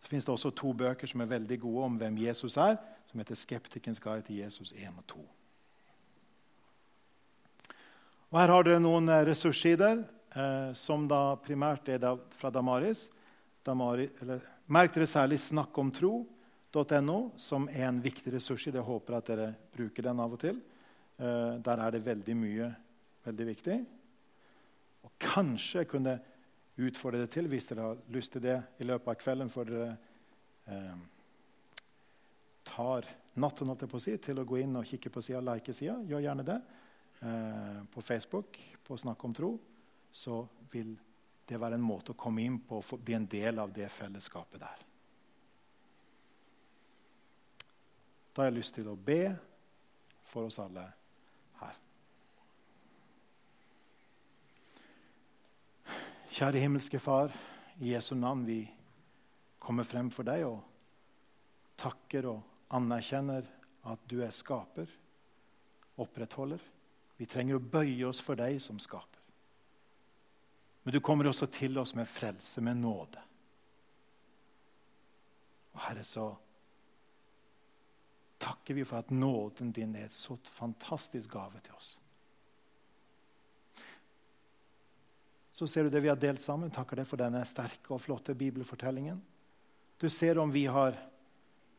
Så 0.00 0.08
finnes 0.08 0.24
det 0.24 0.32
også 0.32 0.54
to 0.54 0.72
bøker 0.72 1.10
som 1.10 1.20
er 1.20 1.32
veldig 1.32 1.60
gode 1.60 1.84
om 1.84 1.98
hvem 2.00 2.18
Jesus 2.22 2.56
er 2.56 2.78
som 3.08 3.20
heter 3.20 3.34
'Skeptikens 3.34 4.00
guide 4.00 4.22
til 4.22 4.36
Jesus 4.36 4.72
1 4.72 4.88
og 4.98 5.04
2'. 5.16 5.37
Og 8.28 8.36
Her 8.36 8.50
har 8.52 8.66
dere 8.66 8.80
noen 8.82 9.08
eh, 9.08 9.22
ressurssider 9.24 10.02
eh, 10.36 10.72
som 10.76 11.06
da 11.08 11.38
primært 11.40 11.88
er 11.88 12.00
da 12.02 12.12
fra 12.36 12.50
Damaris. 12.52 13.06
Damari, 13.64 14.08
merk 14.68 14.92
dere 14.92 15.06
særlig 15.08 15.38
snakkomtro.no, 15.40 17.16
som 17.40 17.68
er 17.72 17.86
en 17.88 18.00
viktig 18.04 18.34
ressursside. 18.34 18.80
Jeg 18.80 18.88
håper 18.88 19.16
at 19.16 19.30
dere 19.32 19.46
bruker 19.72 20.04
den 20.04 20.20
av 20.20 20.34
og 20.36 20.42
til. 20.42 20.58
Eh, 21.16 21.54
der 21.64 21.84
er 21.84 21.96
det 21.96 22.04
veldig 22.04 22.36
mye 22.36 22.68
veldig 23.28 23.46
viktig. 23.48 23.76
Og 25.08 25.14
kanskje 25.24 25.82
jeg 25.82 25.90
kunne 25.90 26.18
utfordre 26.78 27.22
det 27.24 27.30
til, 27.32 27.48
hvis 27.48 27.70
dere 27.70 27.86
har 27.86 28.02
lyst 28.12 28.34
til 28.36 28.44
det 28.44 28.58
i 28.78 28.86
løpet 28.88 29.08
av 29.08 29.22
kvelden. 29.22 29.48
for 29.48 29.64
dere 29.64 29.96
eh, 30.68 30.98
tar 32.68 33.08
natten 33.40 33.72
på, 33.88 34.00
si, 34.00 34.16
til 34.20 34.38
å 34.38 34.44
gå 34.44 34.60
inn 34.60 34.76
og 34.76 34.84
kikke 34.84 35.10
på 35.10 35.24
sida, 35.24 35.40
like 35.40 35.72
sida, 35.72 35.96
gjør 36.04 36.26
gjerne 36.28 36.44
det. 36.44 36.58
Eh, 37.20 37.84
på 37.90 38.02
Facebook, 38.02 38.76
på 38.84 38.96
Snakk 38.96 39.24
om 39.24 39.34
tro, 39.34 39.58
så 40.12 40.46
vil 40.70 40.96
det 41.48 41.58
være 41.58 41.74
en 41.74 41.82
måte 41.82 42.12
å 42.12 42.18
komme 42.18 42.44
inn 42.44 42.60
på 42.62 42.78
og 42.78 43.00
bli 43.02 43.16
en 43.16 43.26
del 43.26 43.58
av 43.58 43.72
det 43.74 43.88
fellesskapet 43.90 44.62
der. 44.62 44.84
Da 48.30 48.44
har 48.44 48.52
jeg 48.52 48.58
lyst 48.60 48.76
til 48.76 48.86
å 48.86 48.94
be 48.94 49.34
for 50.28 50.46
oss 50.46 50.60
alle 50.62 50.84
her. 51.58 51.80
Kjære 56.38 56.62
himmelske 56.62 57.02
Far, 57.02 57.34
i 57.82 57.96
Jesu 57.96 58.14
navn 58.14 58.46
vi 58.46 58.60
kommer 59.58 59.86
frem 59.88 60.12
for 60.14 60.28
deg 60.28 60.46
og 60.46 60.62
takker 61.78 62.30
og 62.30 62.74
anerkjenner 62.78 63.46
at 63.90 64.06
du 64.06 64.20
er 64.22 64.34
skaper, 64.34 64.86
opprettholder. 65.98 66.62
Vi 67.18 67.26
trenger 67.26 67.58
å 67.58 67.62
bøye 67.62 68.06
oss 68.06 68.20
for 68.22 68.38
deg 68.38 68.60
som 68.62 68.78
skaper. 68.80 69.18
Men 70.86 70.94
du 70.94 71.00
kommer 71.04 71.28
også 71.28 71.50
til 71.52 71.76
oss 71.82 71.92
med 71.98 72.08
frelse, 72.08 72.62
med 72.64 72.78
nåde. 72.80 73.22
Og 75.74 75.82
Herre, 75.84 76.04
så 76.06 76.30
takker 78.38 78.78
vi 78.78 78.86
for 78.86 79.02
at 79.02 79.10
nåden 79.10 79.74
din 79.74 79.96
er 79.98 80.06
et 80.06 80.14
så 80.14 80.38
fantastisk 80.54 81.34
gave 81.34 81.60
til 81.60 81.74
oss. 81.76 81.90
Så 85.50 85.66
ser 85.66 85.84
du 85.84 85.90
det 85.90 86.04
vi 86.04 86.08
har 86.08 86.18
delt 86.22 86.40
sammen. 86.40 86.70
Takker 86.70 87.00
deg 87.00 87.10
for 87.10 87.18
denne 87.18 87.42
sterke 87.46 87.90
og 87.90 88.00
flotte 88.04 88.36
bibelfortellingen. 88.38 89.18
Du 89.98 90.06
ser 90.06 90.38
om 90.38 90.52
vi 90.54 90.68
har 90.70 90.94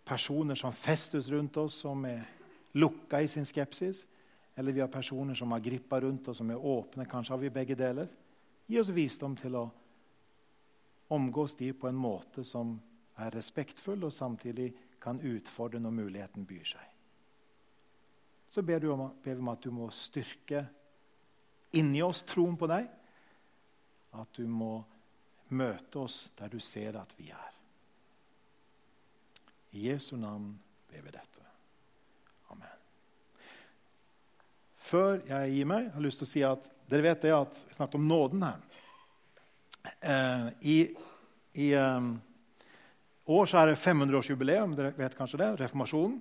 personer 0.04 0.60
som 0.60 0.76
festes 0.76 1.30
rundt 1.32 1.58
oss, 1.58 1.80
som 1.86 2.04
er 2.06 2.26
lukka 2.76 3.22
i 3.24 3.30
sin 3.32 3.48
skepsis. 3.48 4.04
Eller 4.56 4.72
vi 4.72 4.82
har 4.82 4.88
personer 4.92 5.36
som 5.36 5.52
har 5.52 5.60
grippa 5.60 6.02
rundt 6.02 6.28
oss, 6.28 6.38
som 6.38 6.50
er 6.52 6.66
åpne. 6.66 7.06
Kanskje 7.06 7.34
har 7.34 7.42
vi 7.42 7.50
begge 7.50 7.76
deler. 7.76 8.10
Gi 8.68 8.80
oss 8.80 8.92
visdom 8.94 9.36
til 9.40 9.56
å 9.56 9.66
omgås 11.10 11.56
de 11.56 11.72
på 11.74 11.88
en 11.88 11.98
måte 11.98 12.44
som 12.46 12.76
er 13.20 13.34
respektfull, 13.34 14.04
og 14.04 14.14
samtidig 14.14 14.74
kan 15.02 15.22
utfordre 15.26 15.80
når 15.80 15.96
muligheten 15.96 16.46
byr 16.46 16.66
seg. 16.76 16.86
Så 18.50 18.62
ber, 18.66 18.86
om, 18.90 19.08
ber 19.24 19.36
vi 19.36 19.42
om 19.42 19.52
at 19.52 19.64
du 19.64 19.72
må 19.72 19.90
styrke 19.94 20.64
inni 21.78 22.02
oss 22.02 22.24
troen 22.26 22.58
på 22.58 22.70
deg. 22.70 22.88
At 24.18 24.34
du 24.38 24.48
må 24.50 24.80
møte 25.54 26.02
oss 26.02 26.32
der 26.38 26.50
du 26.50 26.60
ser 26.62 26.98
at 26.98 27.14
vi 27.18 27.30
er. 27.30 27.56
I 29.78 29.86
Jesu 29.92 30.16
navn 30.18 30.52
ber 30.90 31.06
vi 31.06 31.14
dette. 31.14 31.46
Amen. 32.50 32.79
Før 34.90 35.20
jeg 35.28 35.54
gir 35.54 35.70
meg, 35.70 35.92
har 35.94 36.02
lyst 36.02 36.24
til 36.24 36.28
å 36.28 36.32
si 36.32 36.42
at 36.46 36.66
dere 36.90 37.06
vet 37.06 37.28
det 37.28 37.36
at 37.36 37.62
vi 37.68 37.78
snakket 37.78 38.00
om 38.00 38.08
nåden 38.10 38.48
her. 38.48 38.66
Eh, 40.02 40.48
I, 40.66 40.78
i 41.62 41.70
um, 41.78 42.16
år 43.30 43.50
så 43.50 43.60
er 43.62 43.70
det 43.70 43.82
500-årsjubileum. 43.84 44.74
Dere 44.78 44.96
vet 44.98 45.18
kanskje 45.18 45.42
det? 45.44 45.52
Reformasjonen. 45.62 46.18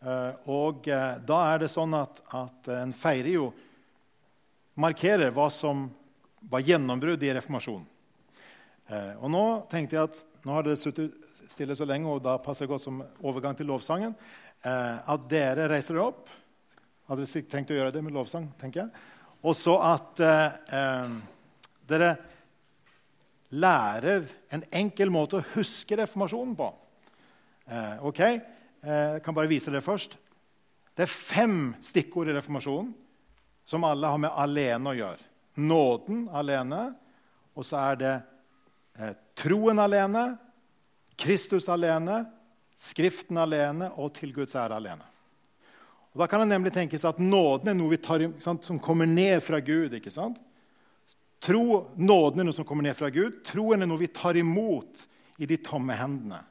Eh, 0.00 0.48
og 0.48 0.86
eh, 0.88 1.18
da 1.28 1.38
er 1.52 1.60
det 1.60 1.68
sånn 1.68 1.92
at, 1.98 2.22
at 2.32 2.70
en 2.72 2.94
feirer 2.96 3.34
jo 3.34 3.50
Markerer 4.80 5.32
hva 5.34 5.50
som 5.52 5.82
var 6.48 6.62
gjennombrudd 6.64 7.20
i 7.26 7.32
reformasjonen. 7.36 7.82
Eh, 8.88 9.10
og 9.20 9.28
nå 9.28 9.42
tenkte 9.68 9.98
jeg 9.98 10.08
at 10.08 10.20
nå 10.46 10.54
har 10.54 10.64
dere 10.64 10.80
sittet 10.80 11.18
stille 11.50 11.74
så 11.76 11.84
lenge, 11.84 12.08
og 12.08 12.22
da 12.24 12.38
passer 12.40 12.64
det 12.64 12.70
godt 12.70 12.86
som 12.86 13.02
overgang 13.26 13.58
til 13.58 13.68
lovsangen, 13.68 14.14
at 14.62 15.24
dere 15.28 15.66
reiser 15.68 15.96
dere 15.96 16.04
opp. 16.12 16.28
Hadde 17.10 17.26
dere 17.26 17.48
tenkt 17.50 17.72
å 17.74 17.74
gjøre 17.74 17.90
det 17.90 18.04
med 18.06 18.14
lovsang, 18.14 18.44
tenker 18.60 18.84
jeg. 18.84 19.06
Og 19.42 19.56
så 19.58 19.72
at 19.82 20.20
eh, 20.22 21.14
dere 21.90 22.10
lærer 23.50 24.28
en 24.54 24.62
enkel 24.78 25.10
måte 25.10 25.40
å 25.40 25.46
huske 25.56 25.98
reformasjonen 25.98 26.54
på. 26.54 26.68
Eh, 27.66 28.06
ok? 28.06 28.20
Eh, 28.22 28.38
jeg 29.16 29.24
kan 29.26 29.34
bare 29.34 29.50
vise 29.50 29.72
dere 29.72 29.82
først. 29.82 30.14
Det 30.94 31.02
er 31.02 31.10
fem 31.10 31.72
stikkord 31.82 32.30
i 32.30 32.36
reformasjonen 32.38 32.94
som 33.66 33.90
alle 33.90 34.14
har 34.14 34.22
med 34.22 34.38
alene 34.44 34.92
å 34.92 34.98
gjøre. 35.00 35.28
Nåden 35.66 36.28
alene, 36.30 36.84
og 37.58 37.66
så 37.66 37.82
er 37.90 37.98
det 37.98 38.16
eh, 39.02 39.16
troen 39.34 39.82
alene, 39.82 40.28
Kristus 41.18 41.66
alene, 41.72 42.22
Skriften 42.80 43.36
alene 43.36 43.90
og 44.00 44.14
til 44.16 44.30
Guds 44.32 44.54
ære 44.56 44.78
alene. 44.78 45.09
Og 46.12 46.18
Da 46.18 46.26
kan 46.26 46.42
det 46.42 46.50
nemlig 46.50 46.72
tenkes 46.74 47.04
at 47.06 47.18
nåden 47.22 47.70
er 47.70 47.76
noe 47.78 47.96
tar, 47.96 48.24
sant, 48.42 48.64
som 48.66 48.80
kommer 48.82 49.06
ned 49.06 49.42
fra 49.42 49.60
Gud. 49.60 49.94
ikke 49.94 50.10
sant? 50.10 50.40
Tro, 51.40 51.90
Nåden 51.96 52.40
er 52.40 52.44
noe 52.44 52.56
som 52.56 52.66
kommer 52.68 52.84
ned 52.84 52.96
fra 52.98 53.08
Gud. 53.10 53.40
Troen 53.46 53.82
er 53.82 53.88
noe 53.88 54.02
vi 54.02 54.10
tar 54.12 54.36
imot 54.36 55.06
i 55.38 55.46
de 55.46 55.56
tomme 55.56 55.94
hendene. 55.96 56.42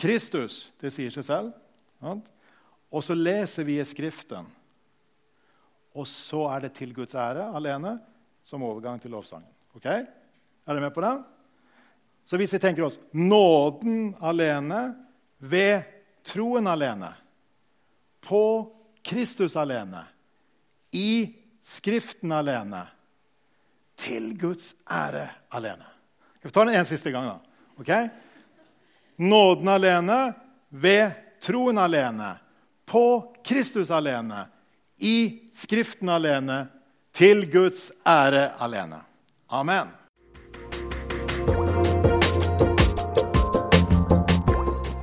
Kristus, 0.00 0.72
det 0.80 0.90
sier 0.94 1.12
seg 1.12 1.26
selv. 1.26 1.52
Og 2.90 3.04
så 3.04 3.14
leser 3.14 3.68
vi 3.68 3.76
i 3.78 3.84
Skriften. 3.86 4.48
Og 5.94 6.06
så 6.08 6.46
er 6.54 6.64
det 6.64 6.72
til 6.78 6.94
Guds 6.94 7.14
ære 7.18 7.50
alene 7.54 7.98
som 8.46 8.64
overgang 8.64 8.98
til 9.02 9.12
lovsangen. 9.12 9.50
Ok? 9.76 9.86
Er 9.86 10.06
dere 10.66 10.80
med 10.80 10.94
på 10.94 11.04
den? 11.04 11.22
Så 12.24 12.38
hvis 12.38 12.54
vi 12.54 12.62
tenker 12.62 12.86
oss 12.86 12.98
nåden 13.12 14.14
alene 14.22 14.94
ved 15.38 15.82
troen 16.26 16.66
alene, 16.70 17.10
på 18.20 18.72
Kristus 19.02 19.56
alene, 19.56 20.04
i 20.90 21.36
Skriften 21.60 22.32
alene 22.32 22.86
til 24.00 24.32
Guds 24.38 24.72
ære 24.90 25.26
alene. 25.52 25.86
Skal 26.38 26.48
vi 26.48 26.54
ta 26.56 26.64
den 26.64 26.74
en 26.80 26.88
siste 26.88 27.12
gang, 27.12 27.26
da? 27.28 27.36
Ok? 27.76 27.90
Nåden 29.20 29.68
alene, 29.68 30.18
ved 30.68 31.12
troen 31.42 31.78
alene, 31.78 32.32
på 32.88 33.04
Kristus 33.44 33.90
alene, 33.90 34.46
i 34.96 35.48
Skriften 35.52 36.08
alene, 36.08 36.66
til 37.12 37.44
Guds 37.52 37.90
ære 38.06 38.52
alene. 38.58 39.02
Amen. 39.48 39.99